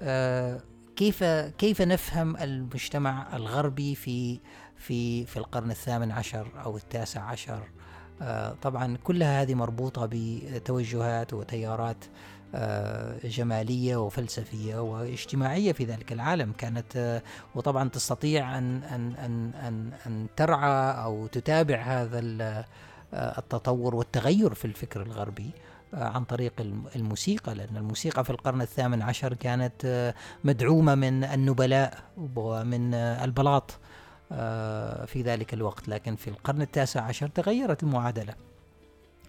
[0.01, 0.61] آه
[0.97, 1.25] كيف
[1.59, 4.41] كيف نفهم المجتمع الغربي في
[4.77, 7.69] في في القرن الثامن عشر أو التاسع عشر؟
[8.23, 12.05] آه طبعا كلها هذه مربوطة بتوجهات وتيارات
[12.55, 16.53] آه، جمالية وفلسفية واجتماعية في ذلك العالم.
[16.53, 17.23] كانت آه،
[17.55, 22.19] وطبعا تستطيع أن أن أن أن, أن ترعى أو تتابع هذا
[23.15, 25.51] التطور والتغير في الفكر الغربي.
[25.95, 26.53] عن طريق
[26.97, 30.13] الموسيقى لأن الموسيقى في القرن الثامن عشر كانت
[30.45, 31.99] مدعومة من النبلاء
[32.37, 33.71] ومن البلاط
[35.07, 35.89] في ذلك الوقت.
[35.89, 38.35] لكن في القرن التاسع عشر تغيرت المعادلة.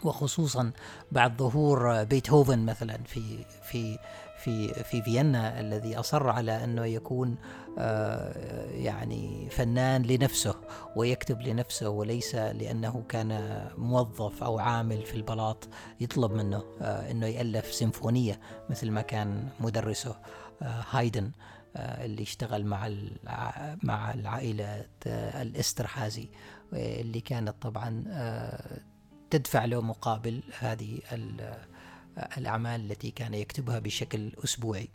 [0.06, 0.72] وخصوصا
[1.12, 3.98] بعد ظهور بيتهوفن مثلا في في
[4.44, 7.36] في في فيينا الذي أصر على أنه يكون
[7.78, 10.56] آه، يعني فنان لنفسه
[10.96, 17.74] ويكتب لنفسه وليس لأنه كان موظف أو عامل في البلاط يطلب منه آه، أنه يألف
[17.74, 18.40] سيمفونية
[18.70, 20.16] مثل ما كان مدرسه
[20.62, 21.32] آه، هايدن
[21.76, 22.90] اللي اشتغل مع
[23.84, 26.30] مع العائلة الإسترحازي
[26.74, 28.04] اللي كانت طبعا
[29.34, 31.00] تدفع له مقابل هذه
[32.38, 34.90] الأعمال التي كان يكتبها بشكل أسبوعي.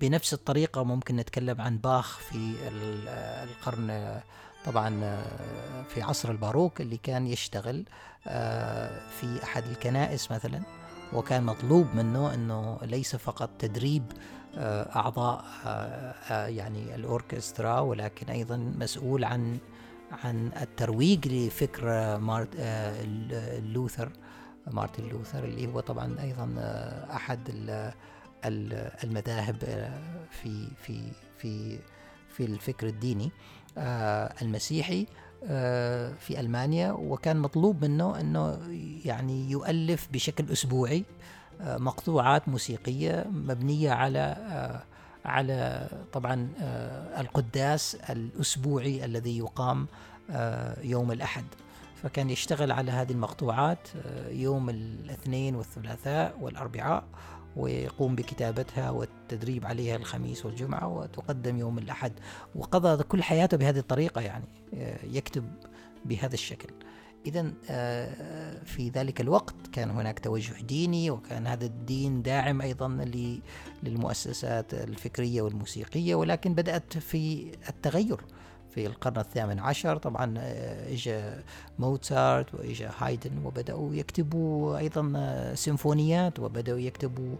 [0.00, 2.54] بنفس الطريقة ممكن نتكلم عن باخ في
[3.42, 4.20] القرن
[4.64, 5.22] طبعا
[5.88, 7.84] في عصر الباروك اللي كان يشتغل
[9.20, 10.62] في أحد الكنائس مثلا
[11.12, 14.12] وكان مطلوب منه أنه ليس فقط تدريب
[14.96, 15.44] أعضاء
[16.30, 19.58] يعني الأوركسترا ولكن أيضا مسؤول عن
[20.24, 23.04] عن الترويج لفكر مارت آه،
[23.60, 24.12] لوثر
[24.66, 27.40] مارتن لوثر اللي هو طبعا أيضا آه، أحد
[29.04, 30.00] المذاهب آه،
[30.30, 31.00] في في
[31.38, 31.78] في
[32.28, 33.30] في الفكر الديني
[34.42, 35.06] المسيحي
[36.18, 36.92] في ألمانيا.
[36.92, 38.58] وكان مطلوب منه إنه
[39.04, 41.04] يعني يؤلف بشكل أسبوعي
[41.60, 44.36] مقطوعات موسيقية مبنية على
[45.26, 49.86] على طبعا آه، القداس الأسبوعي الذي يقام
[50.30, 51.44] آه، يوم الأحد.
[52.02, 57.04] فكان يشتغل على هذه المقطوعات آه، يوم الاثنين والثلاثاء والأربعاء
[57.56, 62.12] ويقوم بكتابتها والتدريب عليها الخميس والجمعة وتقدم يوم الأحد.
[62.54, 64.44] وقضى كل حياته بهذه الطريقة يعني
[65.04, 65.44] يكتب
[66.04, 66.68] بهذا الشكل.
[67.26, 72.88] إذا آه، في ذلك الوقت كان هناك توجه ديني وكان هذا الدين داعم أيضا
[73.82, 78.20] للمؤسسات الفكرية والموسيقية ولكن بدأت في التغير.
[78.70, 81.20] في القرن الثامن عشر طبعا آه، اجى
[81.78, 87.36] موتسارت واجى هايدن وبدأوا يكتبوا أيضا آه، سيمفونيات وبدأوا يكتبوا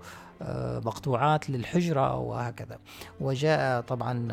[0.84, 2.78] مقطوعات للحجرة وهكذا.
[3.20, 4.28] وجاء طبعا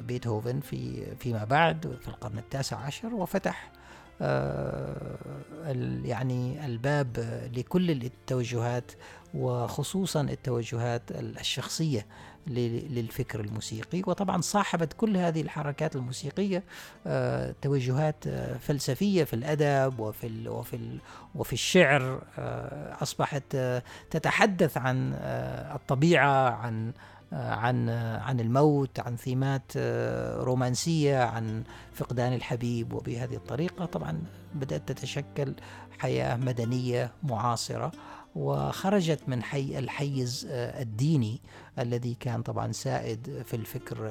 [0.00, 3.70] بيتهوفن في فيما بعد في القرن التاسع عشر وفتح
[6.04, 8.92] يعني الباب لكل التوجهات
[9.34, 12.06] وخصوصا التوجهات الشخصية
[12.46, 14.02] للفكر الموسيقي.
[14.06, 16.62] وطبعا صاحبت كل هذه الحركات الموسيقية
[17.06, 20.98] آه، توجهات آه، فلسفية في الأدب وفي وفي
[21.34, 22.22] وفي الشعر.
[23.02, 23.56] أصبحت
[24.10, 25.14] تتحدث عن
[25.74, 26.92] الطبيعة عن
[27.34, 29.72] عن عن الموت عن ثيمات
[30.40, 33.84] رومانسية عن فقدان الحبيب وبهذه الطريقة.
[33.84, 34.22] طبعا
[34.54, 35.54] بدأت تتشكل
[35.98, 37.92] حياة مدنية معاصرة
[38.34, 41.40] وخرجت من حي الحيز الديني
[41.78, 44.10] الذي كان طبعا سائد في الفكر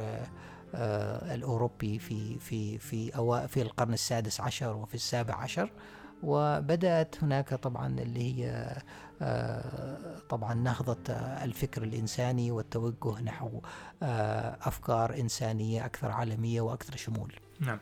[1.34, 3.12] الأوروبي في في في
[3.48, 5.70] في القرن السادس عشر وفي السابع عشر.
[6.24, 8.82] وبدأت هناك طبعا اللي هي آه،
[10.30, 13.62] طبعا نهضة الفكر الإنساني والتوجه نحو
[14.04, 17.34] آه، أفكار إنسانية أكثر عالمية وأكثر شمول.
[17.60, 17.80] نعم.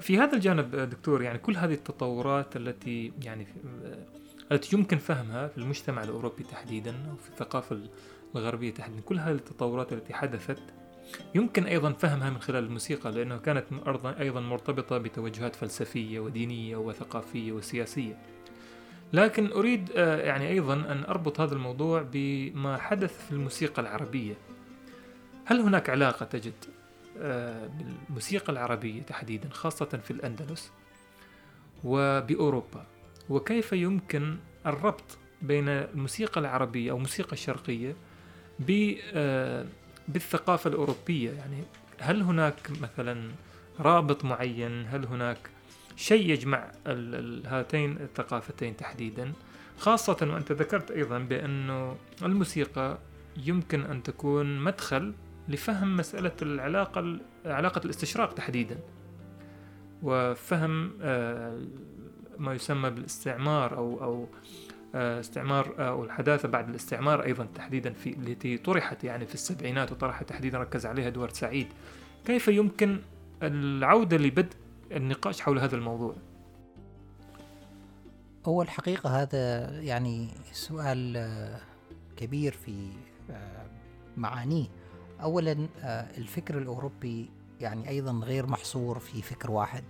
[0.00, 3.46] في هذا الجانب دكتور يعني كل هذه التطورات التي يعني
[4.52, 7.80] التي يمكن فهمها في المجتمع الأوروبي تحديدا أو في الثقافة
[8.36, 10.62] الغربية تحديدا كل هذه التطورات التي حدثت
[11.34, 13.64] يمكن أيضا فهمها من خلال الموسيقى لأنه كانت
[14.20, 18.18] أيضا مرتبطة بتوجهات فلسفية ودينية وثقافية وسياسية.
[19.12, 24.34] لكن أريد آه، يعني أيضا أن أربط هذا الموضوع بما حدث في الموسيقى العربية.
[25.44, 26.64] هل هناك علاقة تجد
[27.18, 30.72] آه، بالموسيقى العربية تحديدا خاصة في الأندلس
[31.84, 32.86] وبأوروبا؟
[33.28, 37.96] وكيف يمكن الربط بين الموسيقى العربية أو الموسيقى الشرقية
[39.14, 39.66] آه،
[40.08, 41.62] بالثقافة الأوروبية؟ يعني
[42.00, 43.30] هل هناك مثلا
[43.80, 45.50] رابط معين؟ هل هناك
[45.98, 46.72] شيء يجمع
[47.46, 49.32] هاتين الثقافتين تحديدا.
[49.78, 52.98] خاصة وأنت ذكرت أيضا بأنه الموسيقى
[53.36, 55.14] يمكن أن تكون مدخل
[55.48, 58.78] لفهم مسألة العلاقة علاقة الاستشراق تحديدا.
[60.02, 61.60] وفهم آه،
[62.38, 64.28] ما يسمى بالاستعمار أو أو
[64.94, 69.92] آه، استعمار آه، أو الحداثة بعد الاستعمار أيضا تحديدا في التي طرحت يعني في السبعينات
[69.92, 71.66] وطرحت تحديدا ركز عليها إدوارد سعيد.
[72.24, 72.98] كيف يمكن
[73.42, 74.56] العودة لبدء
[74.92, 76.14] النقاش حول هذا الموضوع؟
[78.46, 81.60] أول حقيقة هذا يعني سؤال آه،
[82.16, 82.90] كبير في
[84.16, 84.66] معانيه.
[85.22, 85.68] أولا
[86.18, 89.84] الفكر الأوروبي يعني أيضا غير محصور في فكر واحد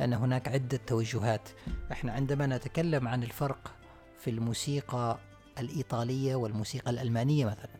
[0.00, 1.48] لأن هناك عدة توجهات.
[1.92, 3.74] إحنا عندما نتكلم عن الفرق
[4.18, 5.18] في الموسيقى
[5.58, 7.78] الإيطالية والموسيقى الألمانية مثلا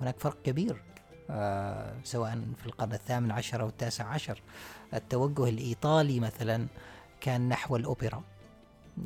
[0.00, 0.72] هناك فرق كبير.
[0.72, 0.89] آه
[2.04, 4.42] سواء في القرن الثامن عشر أو التاسع عشر.
[4.94, 6.66] التوجه الإيطالي مثلا
[7.20, 8.22] كان نحو الأوبرا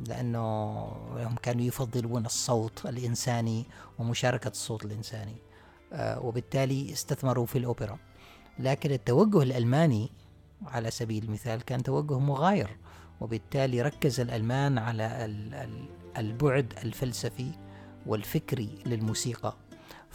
[0.07, 0.83] لأنه
[1.13, 3.65] هم كانوا يفضلون الصوت الإنساني
[3.99, 5.35] ومشاركة الصوت الإنساني
[5.93, 7.97] آه وبالتالي استثمروا في الأوبرا.
[8.59, 10.11] لكن التوجه الألماني
[10.65, 12.77] على سبيل المثال كان توجه مغاير
[13.21, 15.25] وبالتالي ركز الألمان على
[16.17, 17.51] البعد الفلسفي
[18.05, 19.55] والفكري للموسيقى.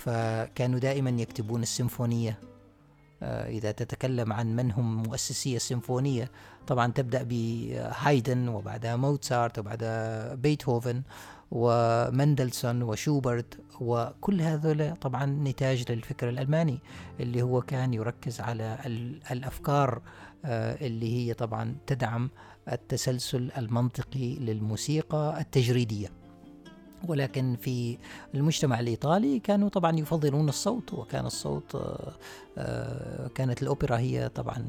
[0.05, 2.39] فكانوا دائما يكتبون السيمفونية.
[3.23, 6.31] آه، إذا تتكلم عن من هم مؤسسي السيمفونية
[6.67, 11.03] طبعا تبدأ بهايدن وبعدها موتسارت وبعدها بيتهوفن
[11.51, 16.79] ومندلسون وشوبرت وكل هذول طبعا نتاج للفكر الألماني
[17.21, 18.79] اللي هو كان يركز على
[19.31, 20.03] الأفكار
[20.45, 22.31] آه، اللي هي طبعا تدعم
[22.73, 26.20] التسلسل المنطقي للموسيقى التجريدية.
[27.09, 27.99] ولكن في
[28.35, 32.13] المجتمع الإيطالي كانوا طبعا يفضلون الصوت وكان الصوت آه،
[32.59, 34.65] آه، كانت الأوبرا هي طبعا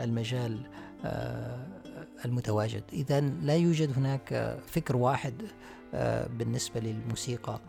[0.00, 0.58] المجال
[1.04, 1.66] آه،
[2.24, 2.82] المتواجد.
[2.92, 5.34] إذا لا يوجد هناك فكر واحد
[6.38, 7.60] بالنسبة للموسيقى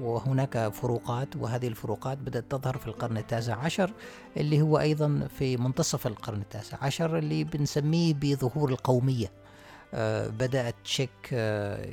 [0.00, 3.92] وهناك فروقات وهذه الفروقات بدأت تظهر في القرن التاسع عشر
[4.36, 9.43] اللي هو أيضا في منتصف القرن التاسع عشر اللي بنسميه بظهور القومية.
[9.96, 11.84] آه، بدأت تشيك آه،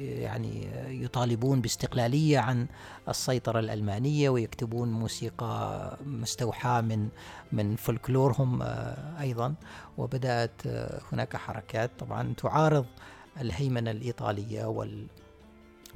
[0.00, 0.68] يعني
[1.04, 2.66] يطالبون باستقلالية عن
[3.08, 7.08] السيطرة الألمانية ويكتبون موسيقى مستوحاة من
[7.52, 8.62] من فولكلورهم
[9.20, 9.54] أيضا.
[9.98, 10.66] وبدأت
[11.12, 12.86] هناك حركات طبعا تعارض
[13.40, 15.06] الهيمنة الإيطالية وال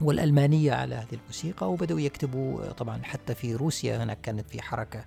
[0.00, 1.70] والألمانية على هذه الموسيقى.
[1.70, 5.04] وبدأوا يكتبوا طبعا حتى في روسيا هناك كانت في حركة آه،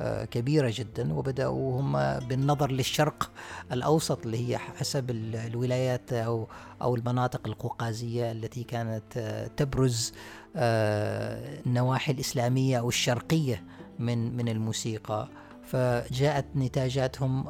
[0.00, 1.92] كبيرة جدا وبدأوا هم
[2.28, 3.30] بالنظر للشرق
[3.72, 6.48] الأوسط اللي هي حسب الولايات أو
[6.82, 10.12] أو المناطق القوقازية التي كانت آه، تبرز
[10.56, 13.64] آه، النواحي الإسلامية أو الشرقية
[13.98, 15.28] من من الموسيقى.
[15.64, 17.44] فجاءت نتاجاتهم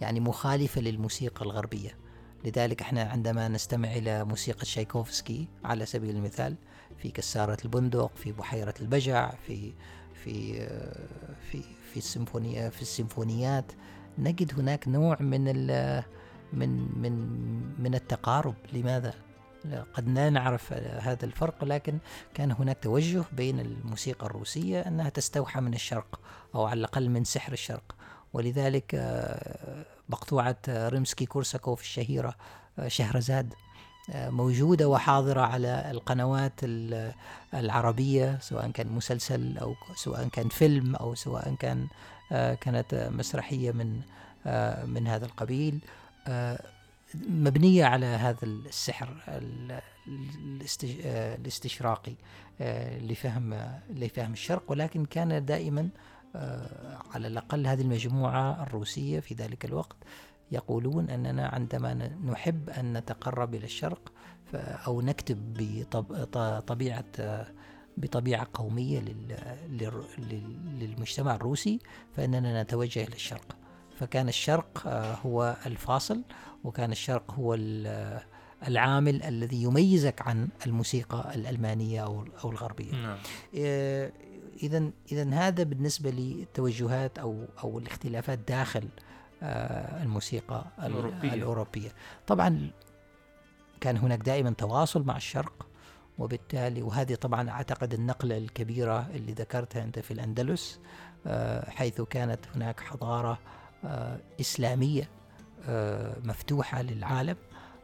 [0.00, 1.96] يعني مخالفة للموسيقى الغربية.
[2.44, 6.56] لذلك إحنا عندما نستمع إلى موسيقى تشايكوفسكي على سبيل المثال
[6.98, 9.72] في كسارة البندق في بحيرة البجع في
[10.24, 10.68] في
[11.50, 13.72] في في السيمفونية في السيمفونيات
[14.18, 15.44] نجد هناك نوع من
[16.52, 17.12] من من
[17.82, 19.14] من التقارب لماذا؟
[19.94, 21.98] قد لا نعرف هذا الفرق لكن
[22.34, 26.20] كان هناك توجه بين الموسيقى الروسية أنها تستوحى من الشرق
[26.54, 27.96] أو على الأقل من سحر الشرق
[28.32, 28.94] ولذلك
[30.08, 32.36] مقطوعة ريمسكي كورساكوف الشهيرة
[32.86, 33.54] شهرزاد
[34.08, 36.60] موجودة وحاضرة على القنوات
[37.54, 41.86] العربية سواء كان مسلسل أو سواء كان فيلم أو سواء كان
[42.30, 44.00] كانت مسرحية من
[44.86, 45.80] من هذا القبيل.
[47.28, 49.08] مبنية على هذا السحر
[51.38, 52.14] الاستشراقي
[53.00, 55.88] لفهم لفهم الشرق ولكن كان دائما
[57.14, 59.96] على الأقل هذه المجموعة الروسية في ذلك الوقت
[60.52, 64.12] يقولون أننا عندما نحب أن نتقرب إلى الشرق
[64.54, 65.38] أو نكتب
[65.92, 67.04] بطبيعة
[67.96, 69.02] بطبيعة قومية
[70.80, 71.78] للمجتمع الروسي
[72.16, 73.56] فإننا نتوجه إلى الشرق
[73.98, 74.86] فكان الشرق
[75.26, 76.22] هو الفاصل
[76.64, 77.54] وكان الشرق هو
[78.68, 82.92] العامل الذي يميزك عن الموسيقى الألمانية أو الغربية.
[82.92, 83.18] نعم.
[84.62, 89.11] إذا إذا هذا بالنسبة للتوجهات أو أو الاختلافات داخل آه،
[90.02, 91.34] الموسيقى الأوروبية.
[91.34, 91.90] الأوروبية
[92.26, 92.70] طبعا
[93.80, 95.66] كان هناك دائما تواصل مع الشرق
[96.18, 100.80] وبالتالي وهذه طبعا أعتقد النقلة الكبيرة اللي ذكرتها أنت في الأندلس
[101.26, 103.38] آه، حيث كانت هناك حضارة
[103.84, 105.08] آه، إسلامية
[106.24, 107.36] مفتوحة للعالم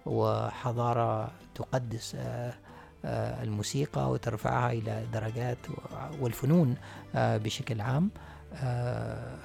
[0.06, 2.16] وحضارة تقدس
[3.04, 5.58] الموسيقى وترفعها إلى درجات
[6.20, 6.76] والفنون
[7.14, 8.10] بشكل عام
[8.54, 9.38] آه،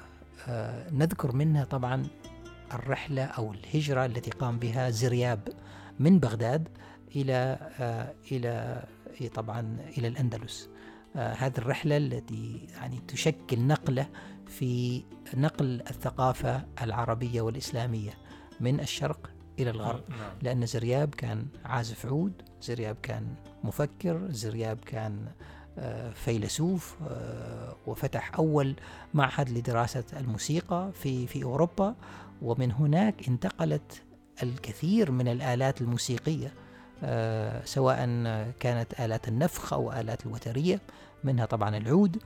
[0.92, 2.06] نذكر منها طبعا
[2.74, 5.48] الرحلة أو الهجرة التي قام بها زرياب
[5.98, 6.68] من بغداد
[7.16, 8.84] إلى آه، إلى
[9.34, 10.68] طبعا إلى الأندلس
[11.16, 14.06] آه، هذه الرحلة التي يعني تشكل نقلة
[14.46, 15.02] في
[15.34, 18.10] نقل الثقافة العربية والإسلامية
[18.60, 20.32] من الشرق إلى الغرب نعم.
[20.42, 25.28] لأن زرياب كان عازف عود زرياب كان مفكر زرياب كان
[26.14, 28.74] فيلسوف آه، وفتح أول
[29.14, 31.94] معهد لدراسة الموسيقى في في أوروبا
[32.42, 34.02] ومن هناك انتقلت
[34.42, 36.52] الكثير من الآلات الموسيقية
[37.02, 37.98] آه، سواء
[38.60, 40.80] كانت آلات النفخ أو آلات الوترية
[41.24, 42.22] منها طبعا العود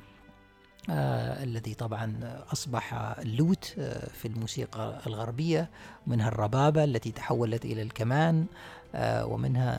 [0.90, 2.20] آه الذي طبعا
[2.52, 5.70] أصبح اللوت آه في الموسيقى الغربية
[6.06, 8.46] منها الربابة التي تحولت إلى الكمان آه
[8.94, 9.79] ومنها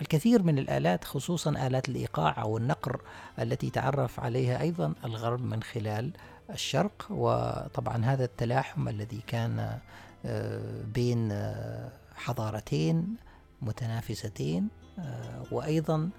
[0.00, 3.00] الكثير من الآلات خصوصا آلات الإيقاع أو النقر
[3.38, 6.12] التي تعرف عليها أيضا الغرب من خلال
[6.50, 7.06] الشرق.
[7.10, 9.78] وطبعا هذا التلاحم الذي كان
[10.26, 13.16] آه، بين آه، حضارتين
[13.62, 16.10] متنافستين آه، وأيضا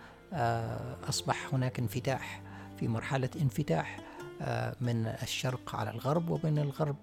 [1.10, 2.42] أصبح هناك انفتاح
[2.80, 4.00] في مرحلة انفتاح
[4.82, 6.96] من الشرق على الغرب ومن الغرب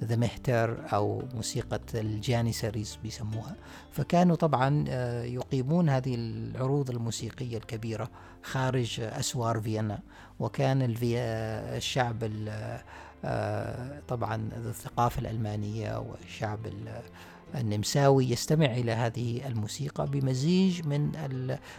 [0.04, 3.56] ذا مهتر أو موسيقى الجانيسريز بيسموها.
[3.92, 8.10] فكانوا طبعا آه، يقيمون هذه العروض الموسيقية الكبيرة
[8.42, 10.00] خارج أسوار فيينا.
[10.40, 12.24] وكان الشعب
[13.24, 16.58] آه، طبعا ذو الثقافة الألمانية والشعب
[17.54, 21.12] النمساوي يستمع إلى هذه الموسيقى بمزيج من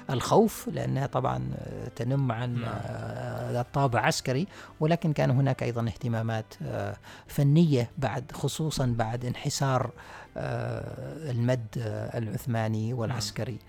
[0.09, 1.49] الخوف لأنها طبعا
[1.95, 2.63] تنم عن نعم.
[2.65, 4.47] آه، طابع عسكري
[4.79, 6.95] ولكن كان هناك أيضا اهتمامات آه،
[7.27, 9.91] فنية بعد خصوصا بعد انحسار
[10.37, 11.67] آه، المد
[12.15, 13.59] العثماني والعسكري.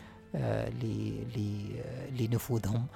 [2.19, 2.87] لنفوذهم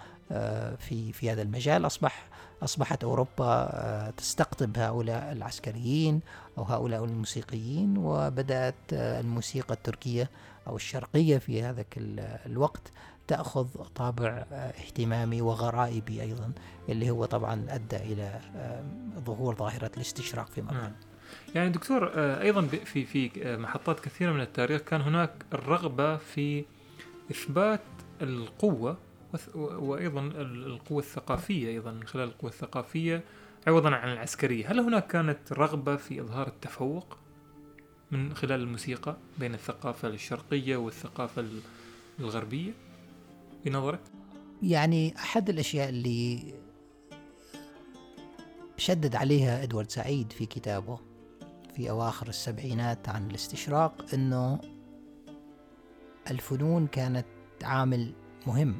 [0.78, 2.26] في في هذا المجال أصبح
[2.63, 6.21] أصبحت أوروبا تستقطب هؤلاء العسكريين
[6.59, 10.31] أو هؤلاء الموسيقيين وبدأت الموسيقى التركية
[10.67, 11.85] أو الشرقية في هذا
[12.47, 12.93] الوقت
[13.29, 16.53] تأخذ طابع اهتمامي وغرائبي أيضا
[16.89, 18.41] اللي هو طبعا أدى إلى
[19.19, 20.75] ظهور ظاهرة الاستشراق في مصر.
[21.55, 26.65] يعني دكتور أيضا في في محطات كثيرة من التاريخ كان هناك الرغبة في
[27.31, 27.81] إثبات
[28.23, 28.97] القوة
[29.55, 33.24] وأيضا القوة الثقافية أيضا من خلال القوة الثقافية
[33.66, 37.18] عوضا عن العسكرية هل هناك كانت رغبة في إظهار التفوق
[38.11, 41.45] من خلال الموسيقى بين الثقافة الشرقية والثقافة
[42.20, 42.72] الغربية
[43.64, 44.01] بنظرك؟
[44.62, 46.55] يعني أحد الأشياء اللي
[48.76, 50.99] شدد عليها إدوارد سعيد في كتابه
[51.76, 54.61] في أواخر السبعينات عن الاستشراق أنه
[56.31, 57.26] الفنون كانت
[57.62, 58.12] عامل
[58.47, 58.79] مهم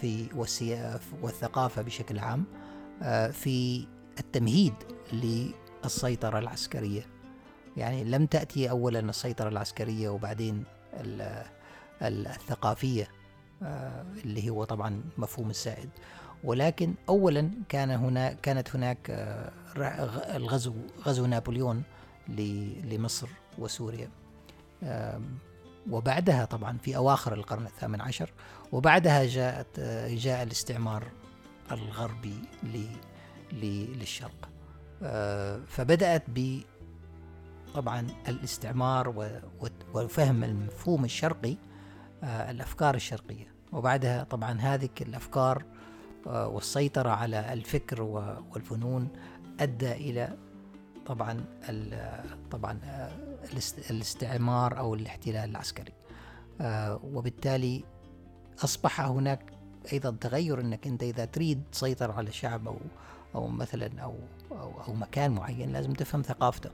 [0.00, 0.26] في
[1.22, 2.44] والثقافة بشكل عام
[3.02, 3.86] آه، في
[4.18, 4.74] التمهيد
[5.12, 7.06] للسيطرة العسكرية.
[7.76, 10.64] يعني لم تأتي أولا السيطرة العسكرية وبعدين
[12.02, 13.08] الثقافية
[13.62, 15.90] آه، اللي هو طبعا مفهوم السائد.
[16.44, 19.52] ولكن أولا كان هنا كانت هناك آه،
[20.36, 20.74] الغزو
[21.06, 21.82] غزو نابليون
[22.84, 23.28] لمصر
[23.58, 24.10] وسوريا.
[25.90, 28.30] وبعدها طبعا في أواخر القرن الثامن عشر
[28.72, 31.04] وبعدها جاءت جاء الاستعمار
[31.72, 32.34] الغربي
[33.52, 34.48] للشرق.
[35.02, 36.60] آه، فبدأت ب
[37.74, 39.32] طبعا الاستعمار
[39.94, 41.56] وفهم المفهوم الشرقي
[42.22, 43.54] آه، الأفكار الشرقية.
[43.72, 45.64] وبعدها طبعا هذه الأفكار
[46.26, 48.02] آه، والسيطرة على الفكر
[48.52, 49.08] والفنون
[49.60, 50.36] أدى إلى
[51.06, 51.44] طبعا
[52.50, 52.80] طبعا
[53.90, 55.92] الاستعمار أو الاحتلال العسكري.
[57.02, 57.84] وبالتالي
[58.64, 59.52] أصبح هناك
[59.92, 62.78] أيضا تغير أنك أنت إذا تريد تسيطر على شعب أو
[63.34, 64.14] أو مثلا أو
[64.52, 66.70] أو, أو مكان معين لازم تفهم ثقافته.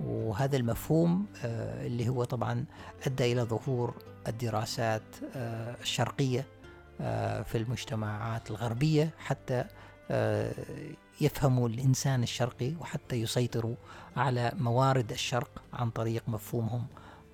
[0.00, 2.64] وهذا المفهوم آه، اللي هو طبعا
[3.06, 3.94] أدى إلى ظهور
[4.28, 5.02] الدراسات
[5.36, 6.46] آه، الشرقية
[7.44, 9.64] في المجتمعات الغربية حتى
[11.20, 13.74] يفهموا الإنسان الشرقي وحتى يسيطروا
[14.16, 16.86] على موارد الشرق عن طريق مفهومهم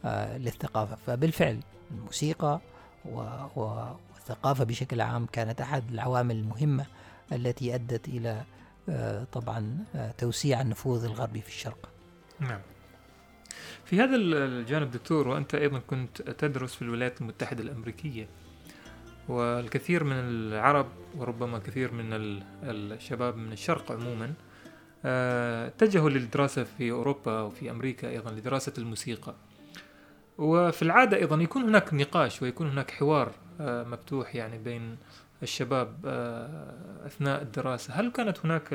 [0.05, 0.97] آه، للثقافة.
[1.07, 1.61] فبالفعل
[1.91, 2.61] الموسيقى
[3.05, 6.87] والثقافة بشكل عام كانت أحد العوامل المهمة
[7.33, 8.45] التي أدت إلى
[8.89, 11.89] آه، طبعا آه، توسيع النفوذ الغربي في الشرق.
[12.41, 12.61] نعم.
[13.85, 18.29] في هذا الجانب دكتور وأنت أيضا كنت تدرس في الولايات المتحدة الأمريكية
[19.29, 20.87] والكثير من العرب
[21.17, 22.07] وربما كثير من
[22.63, 24.33] الشباب من الشرق عموما
[25.05, 29.35] آه، اتجهوا للدراسة في أوروبا وفي أمريكا أيضا لدراسة الموسيقى.
[30.39, 34.97] وفي العادة أيضا يكون هناك نقاش ويكون هناك حوار آه، مفتوح يعني بين
[35.43, 37.95] الشباب آه، أثناء الدراسة.
[37.95, 38.73] هل كانت هناك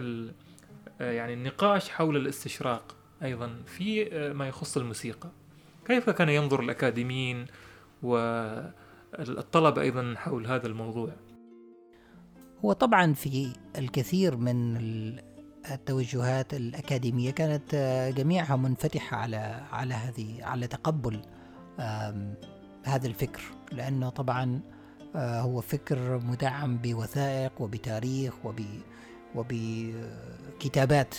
[0.99, 5.29] يعني النقاش حول الاستشراق أيضا في ما يخص الموسيقى؟
[5.85, 7.45] كيف كان ينظر الأكاديميين
[8.03, 8.17] و
[9.19, 11.09] الطلبة أيضا حول هذا الموضوع؟
[12.65, 14.77] هو طبعا في الكثير من
[15.71, 17.75] التوجهات الأكاديمية كانت
[18.17, 21.21] جميعها منفتحة على على هذه على تقبل
[22.83, 24.61] هذا الفكر لأنه طبعا
[25.15, 28.61] آه، هو فكر مدعم بوثائق وبتاريخ وب
[29.35, 31.15] وبكتابات.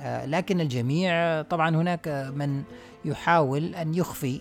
[0.00, 2.62] آه، لكن الجميع طبعا هناك من
[3.04, 4.40] يحاول أن يخفي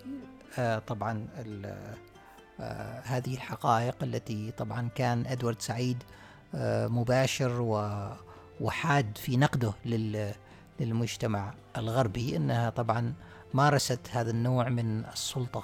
[0.59, 1.27] آه، طبعا
[3.03, 6.03] هذه الحقائق التي طبعا كان إدوارد سعيد
[6.89, 7.61] مباشر
[8.61, 9.73] وحاد في نقده
[10.80, 13.13] للمجتمع الغربي إنها طبعا
[13.53, 15.63] مارست هذا النوع من السلطة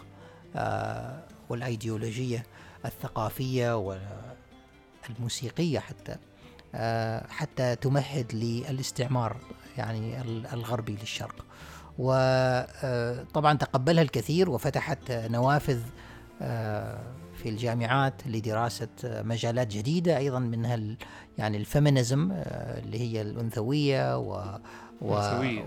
[0.55, 2.43] آه، والأيديولوجية
[2.86, 3.97] الثقافية
[5.09, 6.16] والموسيقية حتى
[7.30, 9.38] حتى تمهد للاستعمار
[9.78, 10.22] يعني
[10.53, 11.45] الغربي للشرق.
[11.97, 15.80] وطبعا تقبلها الكثير وفتحت نوافذ
[16.41, 16.99] آه،
[17.36, 20.80] في الجامعات لدراسة مجالات جديدة أيضا منها
[21.38, 24.18] يعني الفيمينيزم آه، اللي هي الأنثوية
[25.02, 25.14] و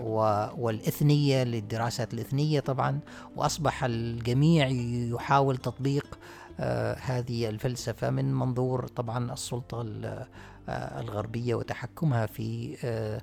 [0.01, 2.99] و والإثنية للدراسات الإثنية طبعا
[3.35, 4.67] وأصبح الجميع
[5.13, 6.19] يحاول تطبيق
[6.59, 9.81] آه هذه الفلسفة من منظور طبعا السلطة
[10.69, 13.21] آه الغربية وتحكمها في آه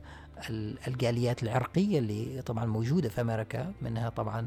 [0.89, 4.47] الجاليات العرقية اللي طبعا موجودة في أمريكا منها طبعا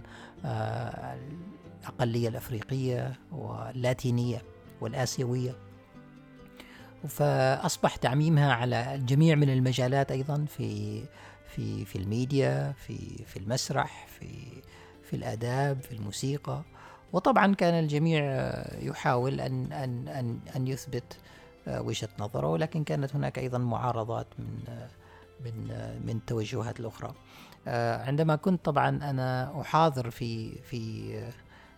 [1.84, 4.42] الأقلية الأفريقية واللاتينية
[4.82, 5.56] والآسيوية.
[7.08, 11.02] فأصبح تعميمها على الجميع من المجالات أيضا في
[11.60, 14.28] في في الميديا في في المسرح في
[15.04, 16.62] في الآداب في الموسيقى.
[17.14, 18.24] وطبعا كان الجميع
[18.82, 21.18] يحاول أن أن أن أن يثبت
[21.68, 24.48] وجهة نظره ولكن كانت هناك أيضا معارضات من
[25.46, 25.68] من
[26.06, 27.14] من التوجهات الأخرى.
[28.08, 31.14] عندما كنت طبعا أنا أحاضر في في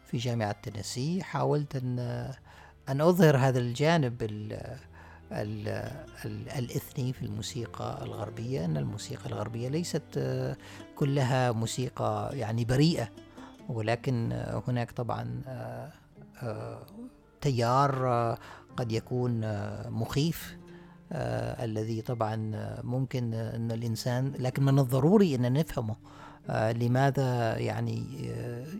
[0.06, 2.00] في جامعة تينيسي حاولت أن
[2.90, 4.18] أن أظهر هذا الجانب
[5.32, 10.58] ال ال ال الإثني في الموسيقى الغربية أن الموسيقى الغربية ليست آه،
[10.96, 13.10] كلها موسيقى يعني بريئة
[13.70, 14.32] ولكن
[14.68, 15.92] هناك طبعا آه،
[16.44, 16.86] آه،
[17.42, 18.38] تيار
[18.78, 19.42] قد يكون
[19.90, 20.58] مخيف
[21.12, 22.52] الذي طبعا
[22.84, 25.96] ممكن أن الإنسان لكن من الضروري أن نفهمه
[26.50, 28.04] لماذا يعني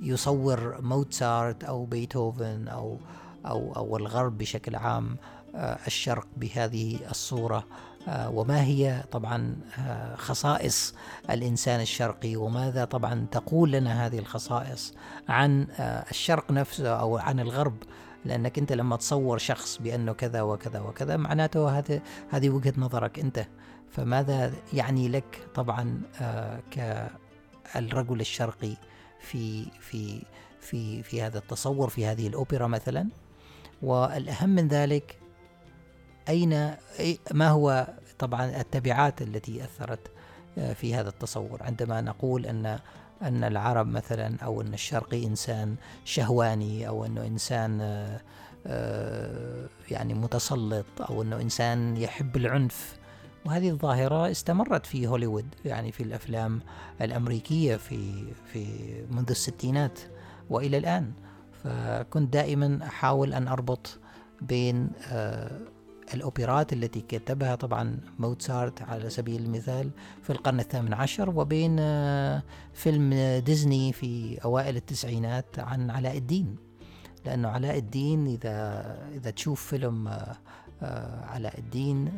[0.04, 2.98] يصور موتسارت أو بيتهوفن أو
[3.46, 5.18] أو أو الغرب بشكل عام.
[5.56, 7.66] الشرق بهذه الصورة.
[8.08, 10.96] آه، وما هي طبعا آه، خصائص
[11.30, 14.94] الإنسان الشرقي؟ وماذا طبعا تقول لنا هذه الخصائص
[15.30, 17.76] عن آه، الشرق نفسه أو عن الغرب؟
[18.26, 23.48] لأنك أنت لما تصور شخص بأنه كذا وكذا وكذا معناته هذا هذه وجهة نظرك أنت.
[23.92, 28.76] فماذا يعني لك طبعا آه، كالرجل الشرقي
[29.20, 30.22] في في
[30.62, 33.08] في في هذا التصور في هذه الأوبرا مثلا؟
[33.82, 35.21] والأهم من ذلك
[36.30, 37.88] أين أي- ما هو
[38.20, 40.12] طبعا التبعات التي أثرت
[40.58, 42.80] آه، في هذا التصور؟ عندما نقول أن
[43.22, 48.22] أن العرب مثلا أو أن الشرقي إنسان شهواني أو أنه إنسان آه،
[48.68, 52.98] آه، يعني متسلط أو أنه إنسان يحب العنف
[53.46, 56.62] وهذه الظاهرة استمرت في هوليوود يعني في الأفلام
[57.02, 58.66] الأمريكية في في
[59.12, 60.00] منذ الستينات
[60.50, 61.12] وإلى الآن.
[61.64, 64.00] فكنت دائما أحاول أن أربط
[64.42, 64.90] بين
[66.14, 69.90] الأوبرات التي كتبها طبعا موتسارت على سبيل المثال
[70.24, 72.44] في القرن الثامن عشر وبين آه،
[72.74, 73.14] فيلم
[73.46, 76.56] ديزني في أوائل التسعينات عن علاء الدين.
[77.26, 78.86] لأنه علاء الدين إذا
[79.16, 80.36] إذا تشوف فيلم آه،
[80.82, 82.12] آه، علاء الدين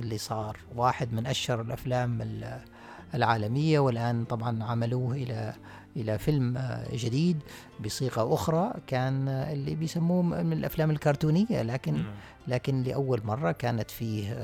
[0.00, 2.60] اللي صار واحد من أشهر الأفلام ال-
[3.14, 5.54] العالمية والآن طبعا عملوه إلى
[5.98, 6.58] إلى فيلم
[6.92, 7.36] جديد
[7.84, 12.04] بصيغة أخرى كان اللي بيسموه من الأفلام الكرتونية لكن نعم.
[12.48, 14.34] لكن لأول مرة كانت فيه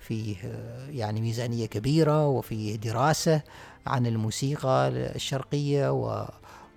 [0.00, 0.36] فيه
[0.90, 3.42] يعني ميزانية كبيرة وفيه دراسة
[3.86, 6.26] عن الموسيقى الشرقية و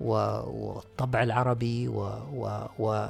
[0.01, 2.01] و- والطبع العربي و
[2.33, 3.07] و و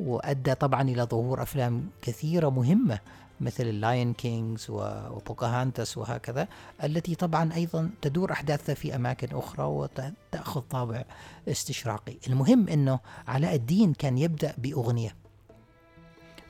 [0.00, 2.98] وأدى طبعا إلى ظهور أفلام كثيرة مهمة
[3.40, 6.48] مثل ال Lion King وبوكاهونتاس وهكذا
[6.84, 11.04] التي طبعا أيضا تدور أحداثها في أماكن أخرى وتأخذ طابع
[11.48, 12.16] استشراقي.
[12.26, 15.16] المهم أنه علاء الدين كان يبدأ بأغنية.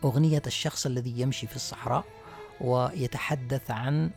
[0.04, 2.04] أغنية الشخص الذي يمشي في الصحراء
[2.60, 4.10] ويتحدث عن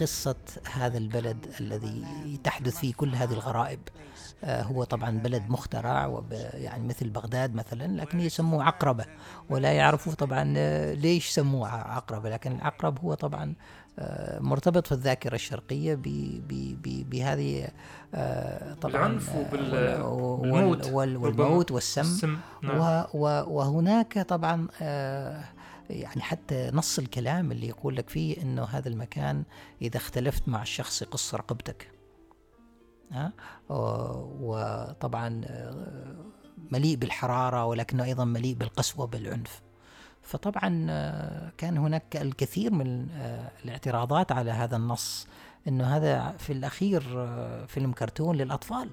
[0.00, 0.36] قصة
[0.72, 2.04] هذا البلد الذي
[2.44, 3.80] تحدث فيه كل هذه الغرائب.
[4.44, 6.22] آه، هو طبعا بلد مخترع
[6.54, 9.04] يعني مثل بغداد مثلا لكن يسموه عقربة.
[9.50, 12.30] ولا يعرفوا طبعا آه، ليش سموه عقربة.
[12.30, 13.54] لكن العقرب هو طبعا
[13.98, 16.02] آه، مرتبط في الذاكرة الشرقية ب
[16.48, 17.68] ب ب بهذه
[18.14, 20.86] آه، طبعا بالعنف آه، وبال- وال- بالموت.
[20.86, 21.44] وال- ربما.
[21.44, 22.00] والموت والسم.
[22.00, 22.38] السم.
[22.62, 23.04] نعم.
[23.14, 25.44] وهناك طبعا آه،
[25.90, 29.44] يعني حتى نص الكلام اللي يقول لك فيه إنه هذا المكان
[29.82, 31.90] إذا اختلفت مع الشخص يقص رقبتك.
[33.12, 33.32] ها؟
[34.40, 36.14] وطبعا آه،
[36.70, 39.62] مليء بالحرارة ولكنه أيضا مليء بالقسوة بالعنف.
[40.22, 45.26] فطبعا آه، كان هناك الكثير من آه، الاعتراضات على هذا النص
[45.68, 47.00] إنه هذا في الأخير
[47.66, 48.90] فيلم كرتون للأطفال.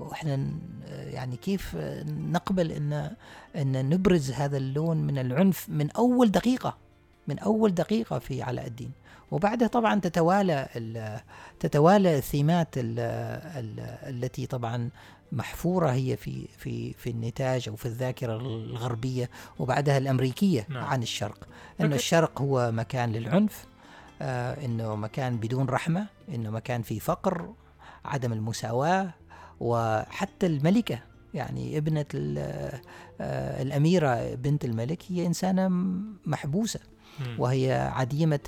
[0.00, 0.46] وإحنا
[0.90, 1.76] يعني كيف
[2.06, 3.10] نقبل ان
[3.56, 6.76] إن نبرز هذا اللون من العنف من أول دقيقة
[7.28, 8.90] من أول دقيقة في علاء الدين
[9.30, 11.20] وبعدها طبعا تتوالى ال-
[11.60, 13.80] تتوالى الثيمات ال ال
[14.14, 14.90] التي طبعا
[15.32, 20.84] محفورة هي في في في النتاج أو في الذاكرة الغربية وبعدها الأمريكية نعم.
[20.84, 21.48] عن الشرق
[21.80, 21.94] إنه.
[21.96, 23.64] الشرق هو مكان للعنف
[24.22, 27.52] آه إنه مكان بدون رحمة إنه مكان فيه فقر
[28.04, 29.10] عدم المساواة
[29.60, 30.98] وحتى الملكة
[31.34, 35.68] يعني ابنة آه، الأميرة بنت الملك هي إنسانة
[36.26, 36.80] محبوسة.
[37.38, 38.40] وهي عديمة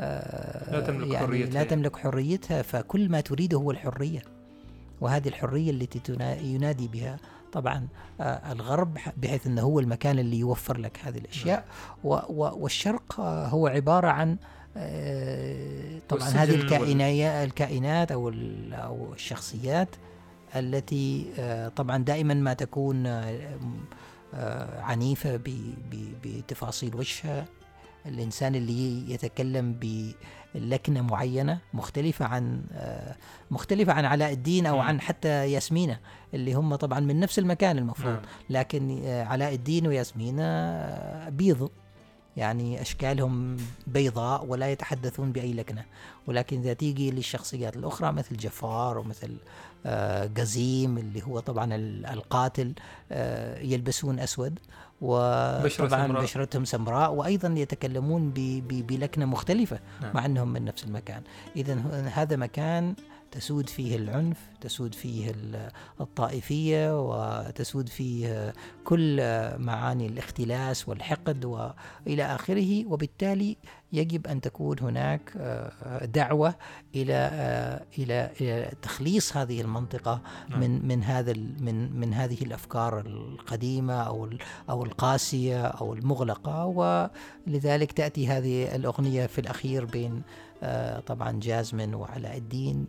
[0.00, 1.68] آه، لا تملك يعني حريتها لا يعني.
[1.68, 4.22] تملك حريتها فكل ما تريده هو الحرية
[5.00, 5.98] وهذه الحرية التي
[6.42, 7.16] ينادي بها
[7.52, 7.88] طبعا
[8.20, 11.64] آه، الغرب بحيث أنه هو المكان اللي يوفر لك هذه الأشياء
[12.04, 14.36] و- والشرق هو عبارة عن
[16.08, 19.88] طبعا هذه الكائنات الكائنات أو ال- أو الشخصيات
[20.56, 23.40] التي آه، طبعا دائما ما تكون آه،
[24.34, 24.80] آه،
[25.92, 27.44] ب- بتفاصيل وجهها
[28.06, 29.80] الإنسان اللي يتكلم
[30.54, 33.16] بلكنة معينة مختلفة عن آه،
[33.50, 34.78] مختلفة عن علاء الدين مم.
[34.80, 35.98] عن حتى ياسمينة
[36.34, 38.18] اللي هم طبعا من نفس المكان المفروض.
[38.50, 41.70] لكن آه، علاء الدين وياسمينة آه، بيض
[42.38, 45.84] يعني أشكالهم بيضاء ولا يتحدثون بأي لكنة
[46.26, 49.36] ولكن إذا تيجي للشخصيات الأخرى مثل جفار ومثل
[49.86, 52.72] آه، قزيم اللي هو طبعا ال- القاتل
[53.12, 54.58] آه، يلبسون أسود
[55.00, 56.06] وطبعا.
[56.22, 58.34] بشرتهم سمراء وأيضا يتكلمون ب-
[58.68, 60.10] ب- بلكنة مختلفة نعم.
[60.14, 61.22] مع أنهم من نفس المكان
[61.56, 61.74] إذا
[62.14, 62.94] هذا مكان
[63.30, 65.70] تسود فيه العنف تسود فيه ال-
[66.00, 68.52] الطائفية وتسود فيه
[68.84, 69.16] كل
[69.58, 73.56] معاني الاختلاس والحقد وإلى آخره وبالتالي
[73.92, 76.54] يجب أن تكون هناك آه، دعوة
[76.94, 80.60] إلى آه، إلى إلى تخليص هذه المنطقة نعم.
[80.60, 84.28] من من هذا من من هذه الأفكار القديمة أو
[84.70, 86.64] أو القاسية أو المغلقة
[87.46, 90.22] ولذلك تأتي هذه الأغنية في الأخير بين
[91.06, 92.86] طبعا جازمين وعلاء الدين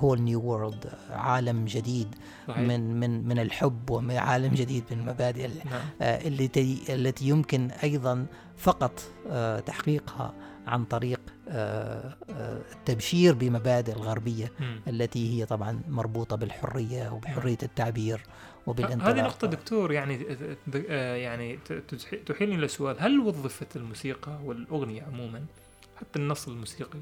[0.00, 2.14] whole new world عالم جديد
[2.48, 2.58] صحيح.
[2.58, 5.80] من من من الحب وعالم جديد من المبادئ ال- نعم.
[6.02, 9.00] آه، التي التي يمكن أيضا فقط
[9.30, 10.34] آه، تحقيقها
[10.66, 14.80] عن طريق آه، آه، التبشير بمبادئ الغربية مم.
[14.88, 18.22] التي هي طبعا مربوطة بالحرية وبحرية التعبير
[18.66, 19.08] وبالانطلاق.
[19.14, 20.18] هذه نقطة دكتور يعني
[20.90, 21.58] آه، يعني
[22.26, 25.44] تحيلني إلى سؤال هل وظفت الموسيقى والأغنية عموما؟
[26.00, 26.98] حتى النص الموسيقي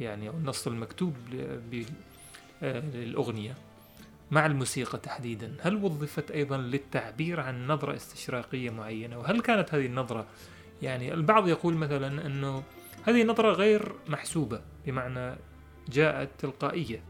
[0.00, 1.14] يعني أو النص المكتوب
[2.62, 3.54] آه، للأغنية
[4.30, 5.56] مع الموسيقى تحديدا.
[5.60, 10.26] هل وظفت أيضا للتعبير عن نظرة استشراقية معينة؟ وهل كانت هذه النظرة
[10.82, 12.62] يعني البعض يقول مثلا أنه
[13.04, 15.36] هذه نظرة غير محسوبة بمعنى
[15.88, 17.02] جاءت تلقائية.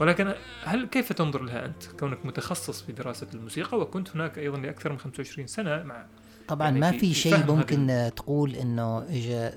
[0.00, 4.92] ولكن هل كيف تنظر لها أنت؟ كونك متخصص في دراسة الموسيقى وكنت هناك أيضا لأكثر
[4.92, 6.06] من 25 سنة مع
[6.48, 9.50] طبعا يعني ما في- في شيء هذه ممكن آه، تقول إنه اجى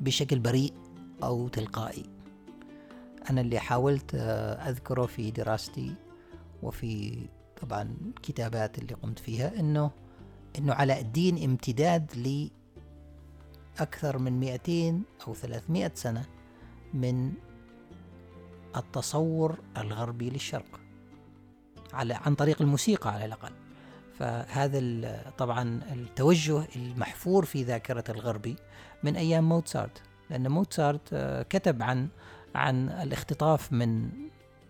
[0.00, 0.72] بشكل بريء
[1.22, 2.04] أو تلقائي.
[3.30, 5.94] أنا اللي حاولت آه، أذكره في دراستي
[6.62, 7.18] وفي
[7.62, 9.90] طبعا الكتابات اللي قمت فيها إنه
[10.58, 12.50] إنه علاء الدين امتداد ل
[13.78, 16.26] أكثر من 200 أو 300 سنة
[16.94, 17.32] من
[18.76, 20.80] التصور الغربي للشرق
[21.92, 23.52] على عن طريق الموسيقى على الأقل.
[24.20, 28.56] فهذا طبعا التوجه المحفور في ذاكرة الغربي
[29.02, 30.02] من أيام موتسارت.
[30.30, 32.08] لأن موتسارت آه، كتب عن
[32.54, 34.08] عن الاختطاف من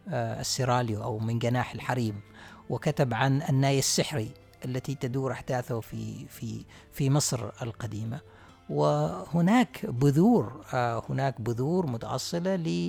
[0.08, 2.20] آه، السيراليو أو من جناح الحريم
[2.68, 4.30] وكتب عن الناي السحري
[4.64, 8.20] التي تدور أحداثه في في في مصر القديمة.
[8.68, 12.84] وهناك بذور آه، هناك بذور متأصلة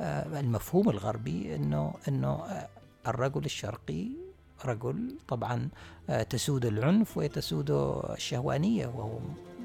[0.00, 2.68] للمفهوم الغربي انه آه،
[3.06, 4.31] الرجل الشرقي
[4.66, 5.68] رجل طبعا
[6.10, 7.70] آه، تسود العنف وتسود
[8.10, 9.18] الشهوانية وهو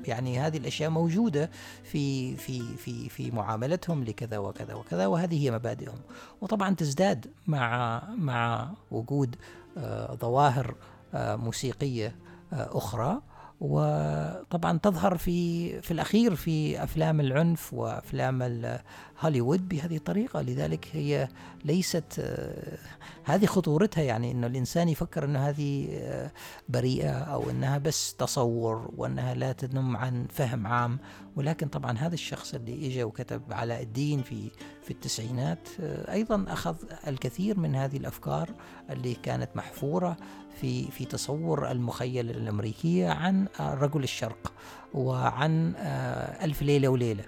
[0.06, 1.50] يعني هذه الأشياء موجودة
[1.84, 6.00] في في في في معاملتهم لكذا وكذا وكذا وهذه هي مبادئهم.
[6.42, 9.36] وطبعا تزداد مع مع وجود
[9.78, 10.76] آه، ظواهر
[11.14, 12.16] آه، موسيقية
[12.54, 13.22] آه، أخرى
[13.60, 18.80] وطبعا تظهر في في الأخير في أفلام العنف وأفلام ال-
[19.20, 20.42] هوليوود بهذه الطريقة.
[20.42, 21.28] لذلك هي
[21.66, 22.78] ليست آه،
[23.24, 26.32] هذه خطورتها يعني إنه الإنسان يفكر إنه هذه آه،
[26.70, 31.00] بريئة أو إنها بس تصور وإنها لا تنم عن فهم عام.
[31.36, 34.52] ولكن طبعا هذا الشخص اللي اجى وكتب علاء الدين في
[34.84, 36.76] في التسعينات آه، أيضا أخذ
[37.08, 38.50] الكثير من هذه الأفكار
[38.90, 40.18] اللي كانت محفورة.
[40.62, 44.54] في في تصور المخيله الأمريكية عن آه، رجل الشرق
[44.94, 47.24] وعن آه، ألف ليلة وليلة.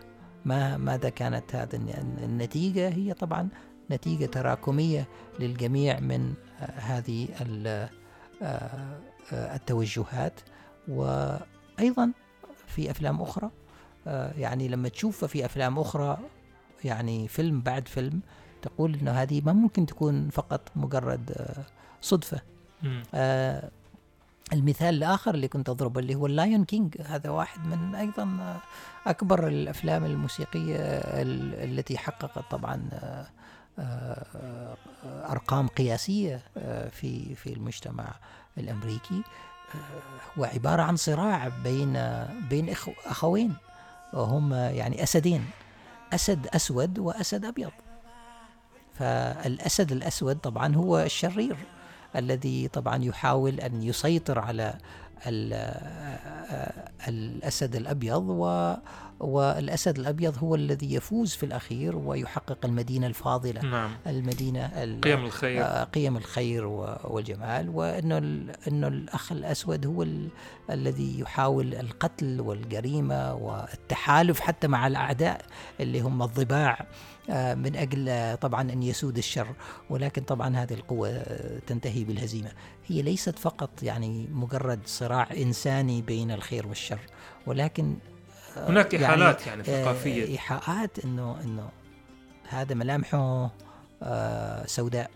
[0.46, 3.50] ما ماذا كانت الن- النتيجة؟ هي طبعا
[3.92, 5.08] نتيجة تراكمية
[5.40, 7.90] للجميع من آه، هذه ال-
[9.34, 10.40] التوجهات.
[10.88, 12.12] وأيضا
[12.68, 13.50] في أفلام أخرى
[14.08, 16.18] آه، يعني لما تشوف في أفلام أخرى
[16.86, 18.22] يعني فيلم بعد فيلم
[18.62, 22.40] تقول أنه هذه ما ممكن تكون فقط مجرد مم.
[23.14, 23.70] آه،
[24.54, 28.58] المثال الآخر اللي كنت أضربه اللي هو ال Lion King هذا واحد من أيضا
[29.08, 33.28] أكبر الأفلام الموسيقية ال- التي حققت طبعا آه،
[33.80, 34.76] آه،
[35.06, 38.14] أرقام قياسية آه، في في المجتمع
[38.58, 39.22] الأمريكي
[40.38, 41.94] هو عبارة عن صراع بين
[42.50, 42.74] بين
[43.06, 43.54] أخوين
[44.14, 45.46] وهم يعني أسدين
[46.14, 47.72] أسد أسود وأسد أبيض.
[48.94, 51.58] فالأسد الأسود طبعا هو الشرير.
[52.16, 54.74] الذي طبعا يحاول أن يسيطر على
[55.28, 55.80] ال-
[57.08, 58.74] الأسد الأبيض و
[59.20, 63.62] والأسد الأبيض هو الذي يفوز في الأخير ويحقق المدينة الفاضلة.
[63.62, 63.92] نعم.
[64.08, 65.64] المدينة ال- قيم الخير.
[65.64, 66.66] آه، قيم الخير
[67.04, 67.70] والجمال.
[67.70, 70.30] وإنه ال- إنه الأخ الأسود هو ال-
[70.72, 75.42] الذي يحاول القتل والجريمة والتحالف حتى مع الأعداء
[75.80, 76.86] اللي هم الضباع.
[77.56, 79.48] من أجل آه، طبعا أن يسود الشر
[79.90, 82.52] ولكن طبعا هذه القوة آه، تنتهي بالهزيمة
[82.88, 87.00] هي ليست فقط يعني مجرد صراع إنساني بين الخير والشر
[87.48, 87.96] ولكن
[88.58, 91.70] آه، هناك يعني إحالات يعني آه، ثقافية ايحاءات إنه إنه
[92.50, 93.52] هذا ملامحه
[94.04, 95.12] آه، سوداء.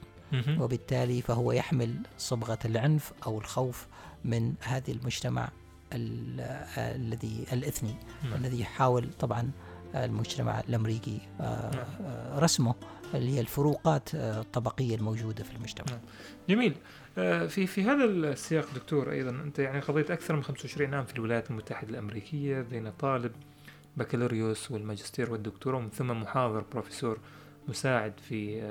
[0.59, 3.88] وبالتالي فهو يحمل صبغة العنف أو الخوف
[4.26, 5.49] من هذا المجتمع
[5.93, 8.34] ال- آه، الذي الإثني نعم.
[8.34, 9.51] الذي يحاول طبعا
[9.96, 12.76] المجتمع الأمريكي آه، آه، رسمه
[13.14, 15.86] اللي هي الفروقات آه، الطبقية الموجودة في المجتمع.
[15.91, 16.02] نعم.
[16.50, 16.76] جميل.
[17.50, 21.52] في في هذا السياق دكتور أيضا أنت يعني قضيت أكثر من 25 عام في الولايات
[21.52, 23.32] المتحدة الأمريكية بين طالب
[23.98, 27.18] بكالوريوس والماجستير والدكتوراه ومن ثم محاضر بروفيسور
[27.68, 28.62] مساعد في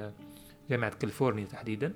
[0.71, 1.93] جامعة كاليفورنيا تحديدا.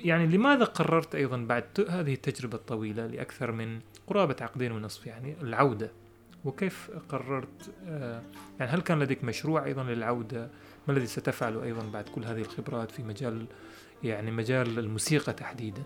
[0.00, 5.90] يعني لماذا قررت أيضا بعد هذه التجربة الطويلة لأكثر من قرابة عقدين ونصف يعني العودة؟
[6.46, 8.22] وكيف قررت آه،
[8.60, 10.50] يعني هل كان لديك مشروع أيضا للعودة؟
[10.88, 13.46] ما الذي ستفعله أيضا بعد كل هذه الخبرات في مجال
[14.04, 15.82] يعني مجال الموسيقى تحديدا؟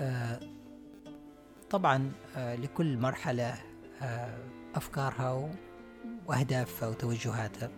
[0.00, 0.40] آه،
[1.70, 3.54] طبعا آه، لكل مرحلة
[4.74, 5.50] أفكارها
[6.26, 7.70] وأهدافها وتوجهاتها.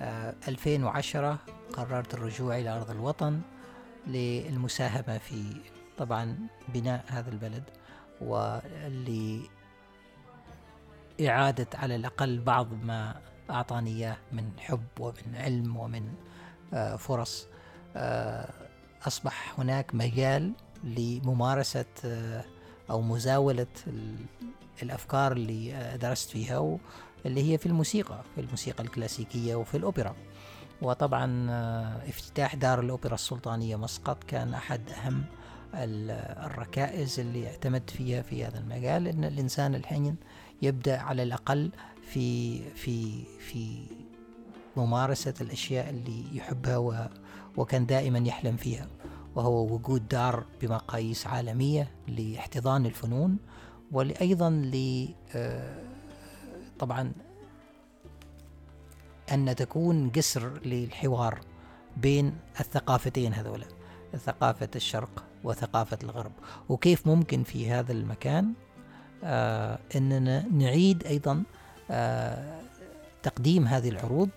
[0.00, 1.38] آه، 2010
[1.72, 3.40] قررت الرجوع إلى أرض الوطن
[4.06, 5.42] للمساهمة في
[5.98, 6.36] طبعا
[6.68, 7.62] بناء هذا البلد
[11.20, 16.08] ولإعادة على الأقل بعض ما أعطاني إياه من حب ومن علم ومن
[16.74, 17.46] آه، فرص.
[17.96, 18.48] آه،
[19.06, 20.52] أصبح هناك مجال
[20.84, 22.44] لممارسة آه،
[22.90, 24.26] أو مزاولة ال-
[24.82, 26.78] الأفكار اللي درست فيها و-
[27.26, 30.14] اللي هي في الموسيقى في الموسيقى الكلاسيكية وفي الأوبرا.
[30.82, 31.46] وطبعا
[32.08, 35.24] افتتاح دار الأوبرا السلطانية مسقط كان أحد أهم
[35.74, 36.10] ال-
[36.46, 40.16] الركائز اللي اعتمدت فيها في هذا المجال أن الإنسان الحين
[40.62, 41.70] يبدأ على الأقل
[42.02, 43.86] في في في
[44.76, 47.08] ممارسة الأشياء اللي يحبها و
[47.56, 48.88] وكان دائما يحلم فيها
[49.34, 53.36] وهو وجود دار بمقاييس عالمية لاحتضان الفنون
[53.92, 55.82] وأيضا ل آه،
[56.78, 57.12] طبعا
[59.32, 61.40] أن تكون جسر للحوار
[61.96, 63.66] بين الثقافتين هذولا
[64.16, 66.32] ثقافة الشرق وثقافة الغرب.
[66.68, 68.52] وكيف ممكن في هذا المكان؟
[69.96, 71.42] أننا نعيد أيضا
[71.90, 72.60] آه
[73.22, 74.28] تقديم هذه العروض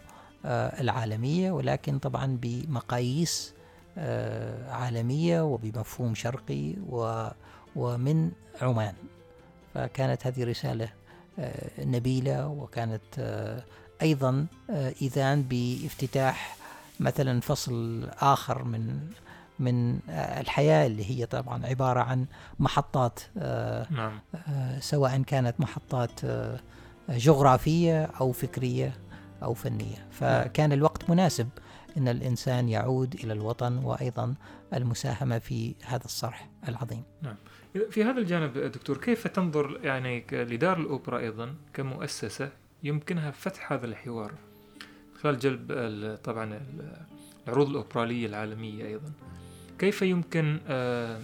[0.45, 3.53] آه العالمية ولكن طبعا بمقاييس
[3.97, 6.73] آه عالمية وبمفهوم شرقي
[7.75, 8.93] ومن عمان.
[9.73, 10.89] فكانت هذه رسالة
[11.39, 13.63] آه نبيلة وكانت آه
[14.01, 16.57] أيضا آه إذان بافتتاح
[16.99, 18.99] مثلا فصل آخر من
[19.61, 22.25] من آه الحياة اللي هي طبعا عبارة عن
[22.59, 24.19] محطات آه نعم.
[24.47, 26.21] آه، سواء كانت محطات
[27.09, 28.93] جغرافية أو فكرية
[29.43, 30.07] أو فنية.
[30.11, 31.49] فكان الوقت مناسب
[31.97, 34.33] أن الإنسان يعود إلى الوطن وأيضا
[34.73, 37.03] المساهمة في هذا الصرح العظيم.
[37.89, 42.49] في هذا الجانب دكتور كيف تنظر يعني لدار الأوبرا أيضا كمؤسسة
[42.83, 44.31] يمكنها فتح هذا الحوار
[45.21, 45.71] خلال جلب
[46.23, 46.97] طبعا ال-
[47.47, 49.11] العروض الأوبرالية العالمية أيضا؟
[49.81, 51.19] كيف يمكن آه،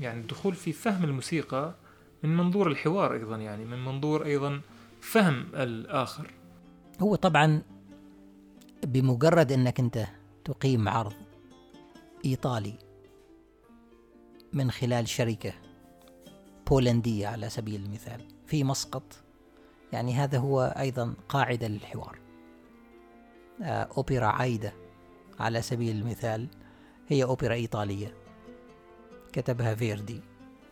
[0.00, 1.74] يعني الدخول في فهم الموسيقى
[2.22, 4.60] من منظور الحوار أيضا يعني من منظور أيضا
[5.00, 6.30] فهم الآخر؟
[7.00, 7.62] هو طبعا
[8.84, 10.06] بمجرد أنك أنت
[10.44, 11.14] تقيم عرض
[12.24, 12.74] إيطالي
[14.52, 15.52] من خلال شركة
[16.70, 19.22] بولندية على سبيل المثال في مسقط
[19.92, 22.18] يعني هذا هو أيضا قاعدة للحوار.
[23.62, 24.72] آه، أوبرا عايدة
[25.40, 26.48] على سبيل المثال
[27.08, 28.14] هي أوبرا إيطالية
[29.32, 30.20] كتبها فيردي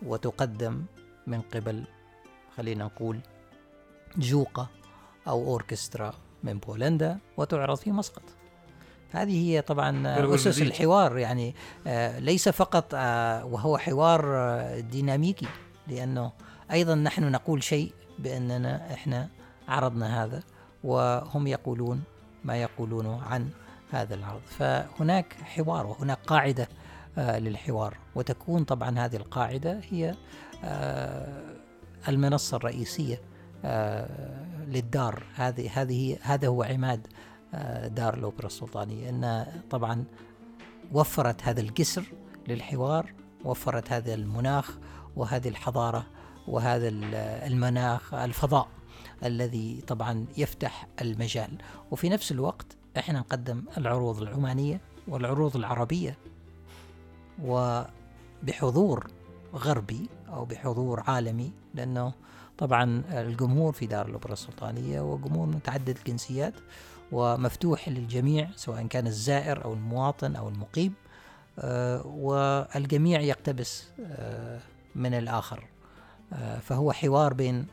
[0.07, 0.85] وتقدم
[1.27, 1.85] من قبل
[2.57, 3.21] خلينا نقول
[4.17, 4.69] جوقة
[5.29, 6.15] أو أوركسترا
[6.45, 8.23] من بولندا وتعرض في مسقط
[9.13, 10.63] هذه هي طبعا أسس.
[10.63, 11.55] الحوار يعني
[11.87, 15.47] آه، ليس فقط آه، وهو حوار آه، ديناميكي
[15.89, 16.33] لأنه
[16.73, 19.29] أيضا نحن نقول شيء بأننا إحنا
[19.69, 20.43] عرضنا هذا
[20.85, 22.03] وهم يقولون
[22.45, 23.51] ما يقولونه عن
[23.91, 24.41] هذا العرض.
[24.47, 26.69] فهناك حوار وهناك قاعدة
[27.19, 27.97] آه، للحوار.
[28.15, 30.15] وتكون طبعا هذه القاعدة هي
[30.65, 31.43] آه،
[32.09, 33.21] المنصة الرئيسية
[33.65, 35.23] آه، للدار.
[35.35, 37.07] هذه هذه هذا هو عماد
[37.87, 39.09] دار الأوبرا السلطانية.
[39.09, 40.05] أن طبعا
[40.93, 42.05] وفرت هذا الجسر
[42.49, 43.13] للحوار
[43.45, 44.79] وفرت هذا المناخ
[45.17, 46.07] وهذه الحضارة
[46.49, 46.89] وهذا
[47.47, 48.69] المناخ الفضاء
[49.25, 51.59] الذي طبعا يفتح المجال.
[51.91, 56.17] وفي نفس الوقت إحنا نقدم العروض العمانية والعروض العربية
[57.45, 59.07] وبحضور
[59.55, 62.13] غربي أو بحضور عالمي لأنه
[62.59, 66.55] طبعا الجمهور في دار الأوبرا السلطانية وجمهور متعدد الجنسيات
[67.13, 70.95] ومفتوح للجميع سواء كان الزائر أو المواطن أو المقيم
[71.59, 74.61] آه، والجميع يقتبس آه،
[74.95, 75.65] من الآخر
[76.33, 77.67] آه، فهو حوار بين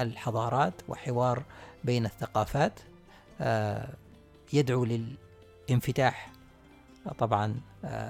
[0.00, 1.42] الحضارات وحوار
[1.84, 2.80] بين الثقافات
[4.52, 6.32] يدعو للانفتاح
[7.18, 7.60] طبعا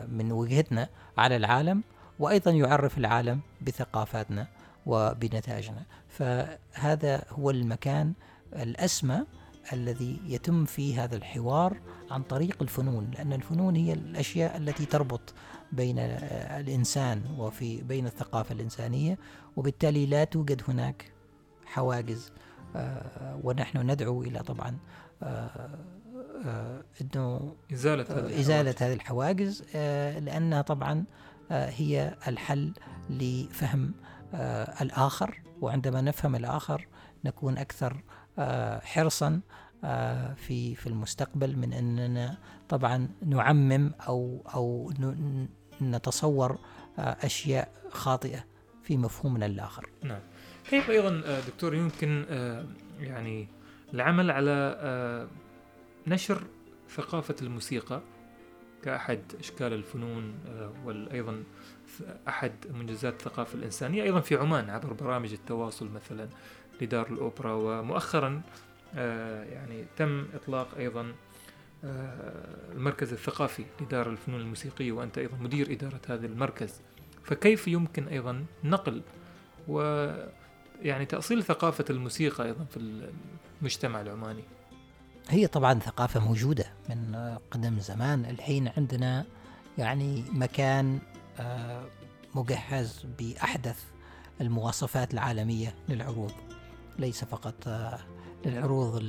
[0.08, 1.82] من وجهتنا على العالم
[2.18, 4.46] وأيضا يعرف العالم بثقافاتنا
[4.86, 8.12] وبنتائجنا فهذا هو المكان
[8.52, 9.24] الأسمى
[9.72, 11.76] الذي يتم فيه هذا الحوار
[12.10, 15.34] عن طريق الفنون لأن الفنون هي الأشياء التي تربط
[15.72, 19.18] بين الإنسان وفي بين الثقافة الإنسانية
[19.56, 21.12] وبالتالي لا توجد هناك
[21.66, 22.32] حواجز
[22.76, 24.78] آه، ونحن ندعو إلى طبعا
[25.22, 25.78] آه، آه،
[26.44, 29.62] إنه إزالة هذه إزالة هذه الحواجز
[30.24, 31.04] لأنها طبعا
[31.50, 32.72] هي الحل
[33.10, 33.94] لفهم
[34.80, 36.86] الآخر وعندما نفهم الآخر
[37.24, 38.02] نكون أكثر
[38.82, 39.40] حرصا
[40.36, 42.38] في في المستقبل من أننا
[42.68, 44.92] طبعا نعمم أو أو
[45.82, 46.58] نتصور
[46.98, 48.44] أشياء خاطئة
[48.82, 49.90] في مفهومنا الآخر.
[50.02, 50.20] نعم.
[50.70, 52.24] كيف أيضا دكتور يمكن
[53.00, 53.48] يعني
[53.94, 55.28] العمل على
[56.06, 56.42] نشر
[56.90, 58.00] ثقافة الموسيقى
[58.82, 60.34] كأحد أشكال الفنون
[60.84, 61.42] وأيضا
[62.28, 66.28] أحد منجزات الثقافة الإنسانية أيضا في عمان عبر برامج التواصل مثلا
[66.80, 68.42] لدار الأوبرا ومؤخرا
[69.52, 71.14] يعني تم إطلاق أيضا
[72.74, 76.80] المركز الثقافي لدار الفنون الموسيقية وأنت أيضا مدير إدارة هذا المركز.
[77.24, 79.02] فكيف يمكن أيضا نقل
[79.68, 79.80] و
[80.82, 83.06] يعني تأصيل ثقافة الموسيقى أيضا في
[83.60, 84.44] المجتمع العماني؟
[85.28, 87.16] هي طبعا ثقافة موجودة من
[87.50, 88.24] قدم زمان.
[88.24, 89.24] الحين عندنا
[89.78, 90.98] يعني مكان
[91.40, 91.84] آه،
[92.34, 93.82] مجهز بأحدث
[94.40, 96.32] المواصفات العالمية للعروض.
[96.98, 97.98] ليس فقط آه،
[98.46, 99.02] للعروض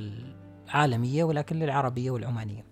[0.68, 2.64] العالمية ولكن للعربية والعمانية.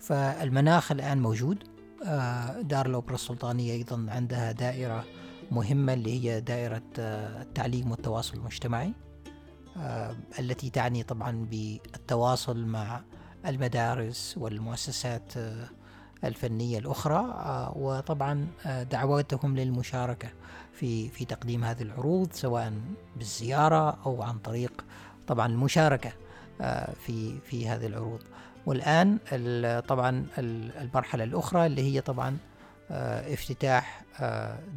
[0.00, 1.64] فالمناخ الآن موجود.
[2.06, 5.04] آه، دار الأوبرا السلطانية أيضا عندها دائرة
[5.50, 8.92] مهمة اللي هي دائرة التعليم والتواصل المجتمعي.
[10.38, 13.00] التي تعني طبعا بالتواصل مع
[13.46, 15.68] المدارس والمؤسسات آه،
[16.24, 18.46] الفنية الأخرى آه، وطبعا
[18.90, 20.28] دعواتهم للمشاركة
[20.72, 22.72] في في تقديم هذه العروض سواء
[23.16, 24.84] بالزيارة أو عن طريق
[25.26, 26.12] طبعا المشاركة
[27.06, 28.22] في في هذه العروض.
[28.66, 29.18] والآن
[29.88, 32.36] طبعا المرحلة الأخرى اللي هي طبعا
[32.90, 34.04] افتتاح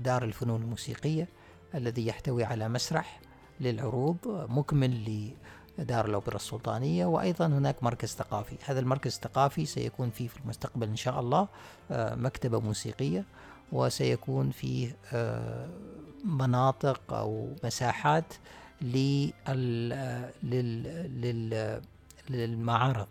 [0.03, 1.27] دار الفنون الموسيقية
[1.75, 3.20] الذي يحتوي على مسرح
[3.61, 4.17] للعروض
[4.49, 5.31] مكمل
[5.77, 8.55] لدار الأوبرا السلطانية وأيضا هناك مركز ثقافي.
[8.65, 11.47] هذا المركز الثقافي سيكون فيه في المستقبل إن شاء الله
[11.91, 13.25] آه، مكتبة موسيقية
[13.71, 15.69] وسيكون فيه آه،
[16.25, 18.33] مناطق أو مساحات
[22.29, 23.07] للمعارض.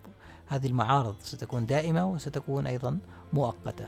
[0.46, 2.98] هذه المعارض ستكون دائمة وستكون أيضا
[3.32, 3.86] مؤقتة.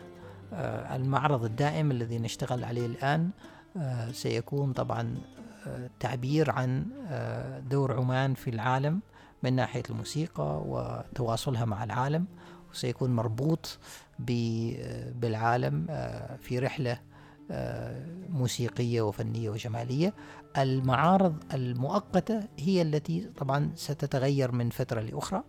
[0.53, 3.31] آه، المعرض الدائم الذي نشتغل عليه الآن
[4.13, 5.17] سيكون طبعا
[6.01, 9.01] تعبير عن آه، دور عمان في العالم
[9.43, 12.27] من ناحية الموسيقى وتواصلها مع العالم
[12.73, 13.79] وسيكون مربوط
[14.19, 16.99] بالعالم آه، في رحلة
[17.51, 20.15] آه، موسيقية وفنية وجمالية.
[20.59, 25.43] المعارض المؤقتة هي التي طبعا ستتغير من فترة لأخرى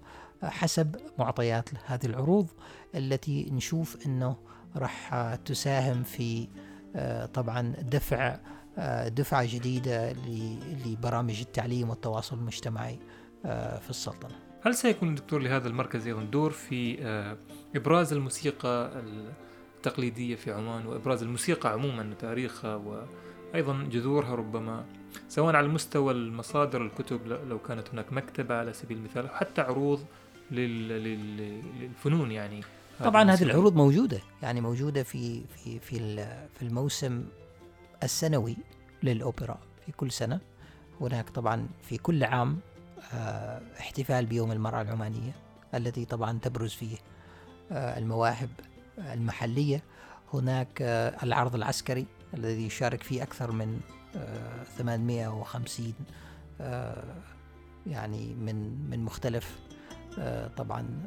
[0.43, 2.47] حسب معطيات هذه العروض
[2.95, 4.36] التي نشوف أنه
[4.76, 6.47] راح تساهم في
[7.34, 8.39] طبعا دفع آه،
[9.08, 10.14] دفعة جديدة
[10.86, 13.00] لبرامج التعليم والتواصل المجتمعي
[13.46, 14.36] آه، في السلطنة.
[14.62, 17.38] هل سيكون الدكتور لهذا المركز أيضا دور في آه،
[17.76, 19.04] إبراز الموسيقى
[19.78, 24.86] التقليدية في عمان وإبراز الموسيقى عموما وتاريخها وأيضا جذورها ربما
[25.30, 30.06] سواء على مستوى المصادر الكتب لو كانت هناك مكتبة على سبيل المثال حتى عروض
[30.52, 32.62] للفنون يعني.
[33.04, 36.16] طبعا هذه العروض موجودة يعني موجودة في في في
[36.54, 37.24] في الموسم
[38.04, 38.58] السنوي
[39.04, 40.39] للأوبرا في كل سنة.
[41.01, 42.60] هناك طبعا في كل عام
[43.14, 45.32] آه، احتفال بيوم المرأة العمانية
[45.74, 46.97] الذي طبعا تبرز فيه
[47.72, 48.49] آه، المواهب
[48.97, 49.84] المحلية.
[50.34, 53.80] هناك آه، العرض العسكري الذي يشارك فيه أكثر من
[54.78, 55.93] 850
[57.88, 59.60] يعني من من مختلف
[60.58, 61.04] طبعا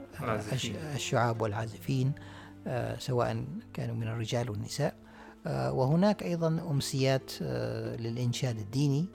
[0.94, 2.12] الشعاب والعازفين
[2.98, 3.44] سواء
[3.74, 5.05] كانوا من الرجال والنساء.
[5.46, 9.06] وهناك أيضا أمسيات آه، للإنشاد الديني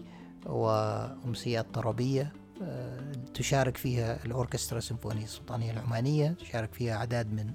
[0.45, 7.53] وأمسيات طربية آه، تشارك فيها الأوركسترا السيمفونية السلطانية العمانية تشارك فيها أعداد من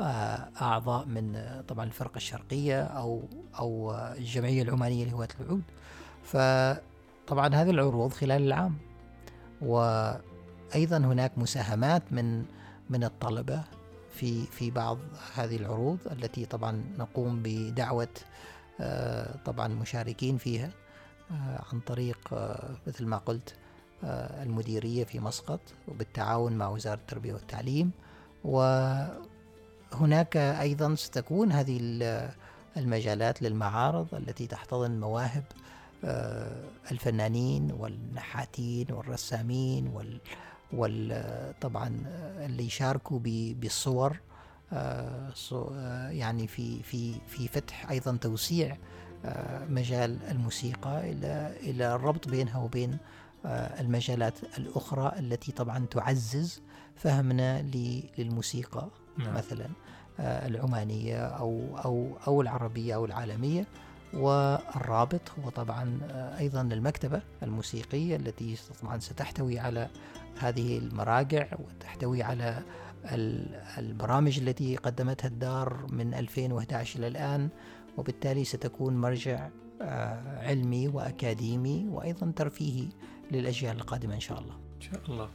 [0.00, 3.22] آه، أعضاء من آه، طبعا الفرقة الشرقية أو
[3.58, 5.62] أو الجمعية العمانية لهواة العود
[6.22, 8.76] فطبعا هذه العروض خلال العام.
[9.62, 12.44] وأيضا هناك مساهمات من
[12.90, 13.64] من الطلبة
[14.18, 14.98] في في بعض
[15.34, 18.08] هذه العروض التي طبعا نقوم بدعوة
[19.44, 20.70] طبعا مشاركين فيها
[21.72, 22.18] عن طريق
[22.86, 23.54] مثل ما قلت
[24.04, 27.90] آه، المديرية في مسقط وبالتعاون مع وزارة التربية والتعليم.
[28.44, 31.78] وهناك أيضا ستكون هذه
[32.76, 35.44] المجالات للمعارض التي تحتضن مواهب
[36.04, 40.20] آه، الفنانين والنحاتين والرسامين وال
[40.72, 41.24] وال
[41.60, 42.02] طبعا
[42.38, 43.18] اللي يشاركوا
[43.54, 44.20] بالصور
[44.72, 45.32] آه،
[46.10, 48.76] يعني في في في فتح أيضا توسيع
[49.68, 52.98] مجال الموسيقى إلى إلى الربط بينها وبين
[53.46, 56.62] آه، المجالات الأخرى التي طبعا تعزز
[56.96, 57.62] فهمنا
[58.18, 58.88] للموسيقى
[59.18, 59.34] نعم.
[59.34, 59.68] مثلا
[60.20, 63.66] آه، العمانية أو أو أو العربية أو العالمية
[64.14, 69.88] والرابط هو طبعا آه، أيضا المكتبة الموسيقية التي طبعا ستحتوي على
[70.38, 72.62] هذه المراجع وتحتوي على
[73.78, 77.48] البرامج التي قدمتها الدار من 2011 إلى الآن
[77.96, 79.48] وبالتالي ستكون مرجع
[80.40, 82.88] علمي وأكاديمي وأيضا ترفيهي
[83.30, 84.54] للأجيال القادمة إن شاء الله.
[84.76, 85.28] إن شاء الله.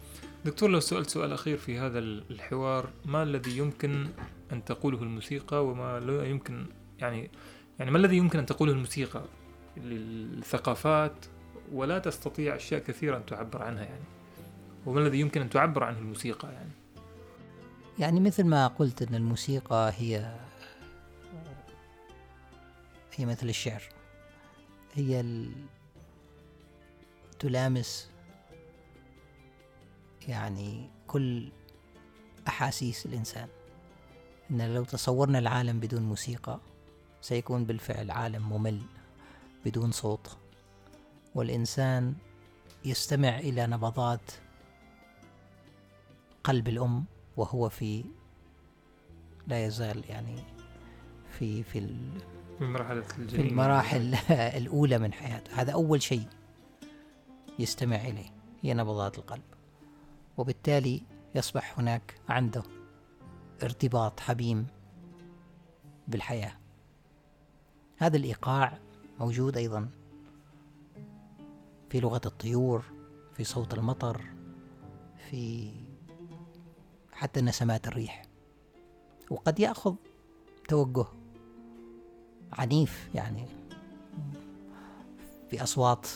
[0.46, 4.08] دكتور لو سألت سؤال أخير في هذا الحوار ما الذي يمكن
[4.52, 6.66] أن تقوله الموسيقى وما لا يمكن
[7.00, 7.32] يعني
[7.80, 9.24] يعني ما الذي يمكن أن تقوله الموسيقى
[9.78, 11.26] للثقافات
[11.74, 14.04] ولا تستطيع أشياء كثيرة أن تعبر عنها يعني؟
[14.86, 16.72] وما الذي يمكن أن تعبر عنه الموسيقى يعني؟
[18.00, 20.36] يعني مثل ما قلت أن الموسيقى هي
[23.16, 23.84] هي مثل الشعر.
[24.94, 25.46] هي
[27.40, 28.10] تلامس
[30.28, 31.52] يعني كل
[32.48, 33.48] أحاسيس الإنسان.
[34.52, 36.60] إن لو تصورنا العالم بدون موسيقى
[37.22, 38.82] سيكون بالفعل عالم ممل
[39.66, 40.38] بدون صوت.
[41.36, 42.16] والإنسان
[42.86, 44.32] يستمع إلى نبضات
[46.44, 47.06] قلب الأم
[47.38, 48.06] وهو في
[49.48, 50.36] لا يزال يعني
[51.32, 51.90] في في
[52.62, 54.16] المراحل في المراحل
[54.60, 55.62] الأولى من حياته.
[55.62, 56.28] هذا أول شيء
[57.60, 59.44] يستمع إليه هي نبضات القلب.
[60.38, 61.04] وبالتالي
[61.36, 62.64] يصبح هناك عنده
[63.64, 64.68] ارتباط حميم
[66.08, 66.58] بالحياة.
[67.98, 68.80] هذا الإيقاع
[69.20, 69.90] موجود أيضا
[71.90, 72.84] في لغة الطيور
[73.34, 74.22] في صوت المطر
[75.30, 75.72] في
[77.14, 78.22] حتى نسمات الريح.
[79.30, 79.96] وقد يأخذ
[80.68, 81.06] توجه
[82.54, 83.46] عنيف يعني
[85.50, 86.08] في أصوات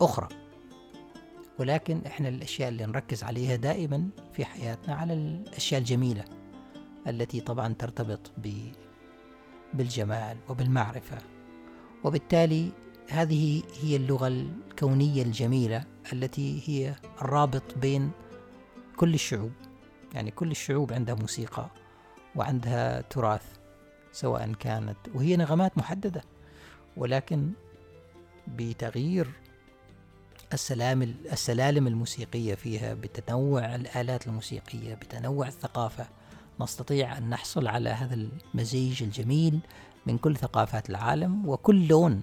[0.00, 0.28] أخرى.
[1.58, 6.24] ولكن إحنا الأشياء اللي نركز عليها دائما في حياتنا على الأشياء الجميلة
[7.06, 8.32] التي طبعا ترتبط
[9.74, 11.18] بالجمال وبالمعرفة.
[12.04, 12.72] وبالتالي
[13.08, 18.10] هذه هي اللغة الكونية الجميلة التي هي الرابط بين
[18.96, 19.52] كل الشعوب.
[20.14, 21.66] يعني كل الشعوب عندها موسيقى
[22.36, 23.42] وعندها تراث
[24.12, 26.22] سواء كانت وهي نغمات محددة
[26.96, 27.50] ولكن
[28.48, 29.28] بتغيير
[30.52, 31.02] السلام
[31.32, 36.06] السلالم الموسيقية فيها بتنوع الآلات الموسيقية بتنوع الثقافة
[36.60, 39.60] نستطيع أن نحصل على هذا المزيج الجميل
[40.06, 42.20] من كل ثقافات العالم وكل لون.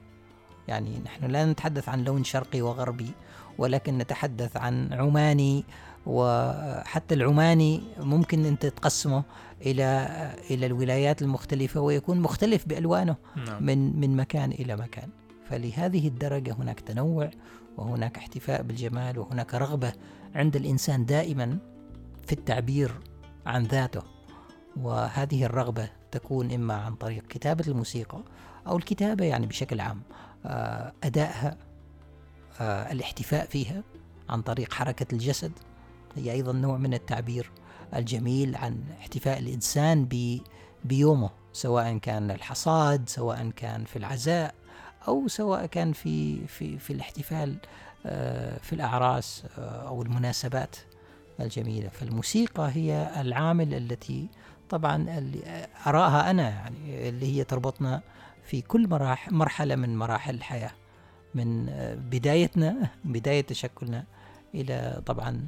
[0.68, 3.12] يعني نحن لا نتحدث عن لون شرقي وغربي
[3.58, 5.66] ولكن نتحدث عن عماني
[6.08, 9.24] وحتى العماني ممكن أنت تقسمه
[9.62, 10.08] إلى
[10.50, 13.64] إلى الولايات المختلفة ويكون مختلف بألوانه نعم.
[13.64, 15.10] من من مكان إلى مكان
[15.50, 17.30] فلهذه الدرجة هناك تنوع
[17.78, 19.94] وهناك احتفاء بالجمال وهناك رغبة
[20.36, 21.58] عند الإنسان دائما
[22.28, 22.92] في التعبير
[23.46, 24.02] عن ذاته
[24.78, 28.20] وهذه الرغبة تكون إما عن طريق كتابة الموسيقى
[28.68, 30.02] أو الكتابة يعني بشكل عام
[30.46, 31.58] آه، أدائها
[32.62, 33.84] آه، الاحتفاء فيها
[34.30, 35.52] عن طريق حركة الجسد
[36.18, 37.52] هي أيضا نوع من التعبير
[37.96, 40.08] الجميل عن احتفاء الإنسان
[40.86, 44.56] بيومه سواء كان الحصاد سواء كان في العزاء
[45.08, 47.58] أو سواء كان في في في الاحتفال
[48.06, 50.76] آه، في الأعراس آه، أو المناسبات
[51.40, 51.90] الجميلة.
[51.90, 54.28] فالموسيقى هي العامل التي
[54.70, 58.02] طبعا اللي أراها أنا يعني اللي هي تربطنا
[58.44, 60.72] في كل مراحل مرحلة من مراحل الحياة
[61.36, 64.04] من آه، بدايتنا بداية تشكلنا
[64.56, 65.48] إلى طبعا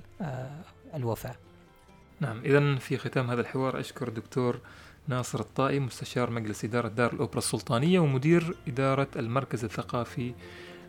[0.95, 1.35] الوفاة.
[2.19, 4.59] نعم إذا في ختام هذا الحوار أشكر الدكتور
[5.07, 10.33] ناصر الطائي مستشار مجلس إدارة دار الأوبرا السلطانية ومدير إدارة المركز الثقافي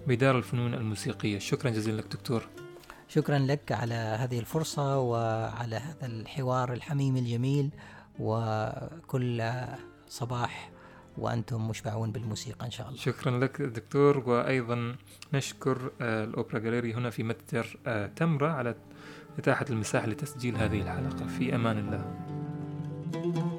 [0.06, 1.38] بدار الفنون الموسيقية.
[1.38, 2.48] شكرا جزيلا لك دكتور.
[3.08, 7.70] شكرا لك على هذه الفرصة وعلى هذا الحوار الحميم الجميل
[8.18, 9.52] وكل
[10.08, 10.70] صباح
[11.21, 12.99] وأنتم مشبعون بالموسيقى إن شاء الله.
[12.99, 14.97] شكرا لك دكتور وأيضا
[15.33, 18.75] نشكر آه، الأوبرا جاليري هنا في متجر آه، تمرة على
[19.39, 21.27] إتاحة المساحة لتسجيل هذه الحلقة.
[21.27, 23.49] في أمان الله.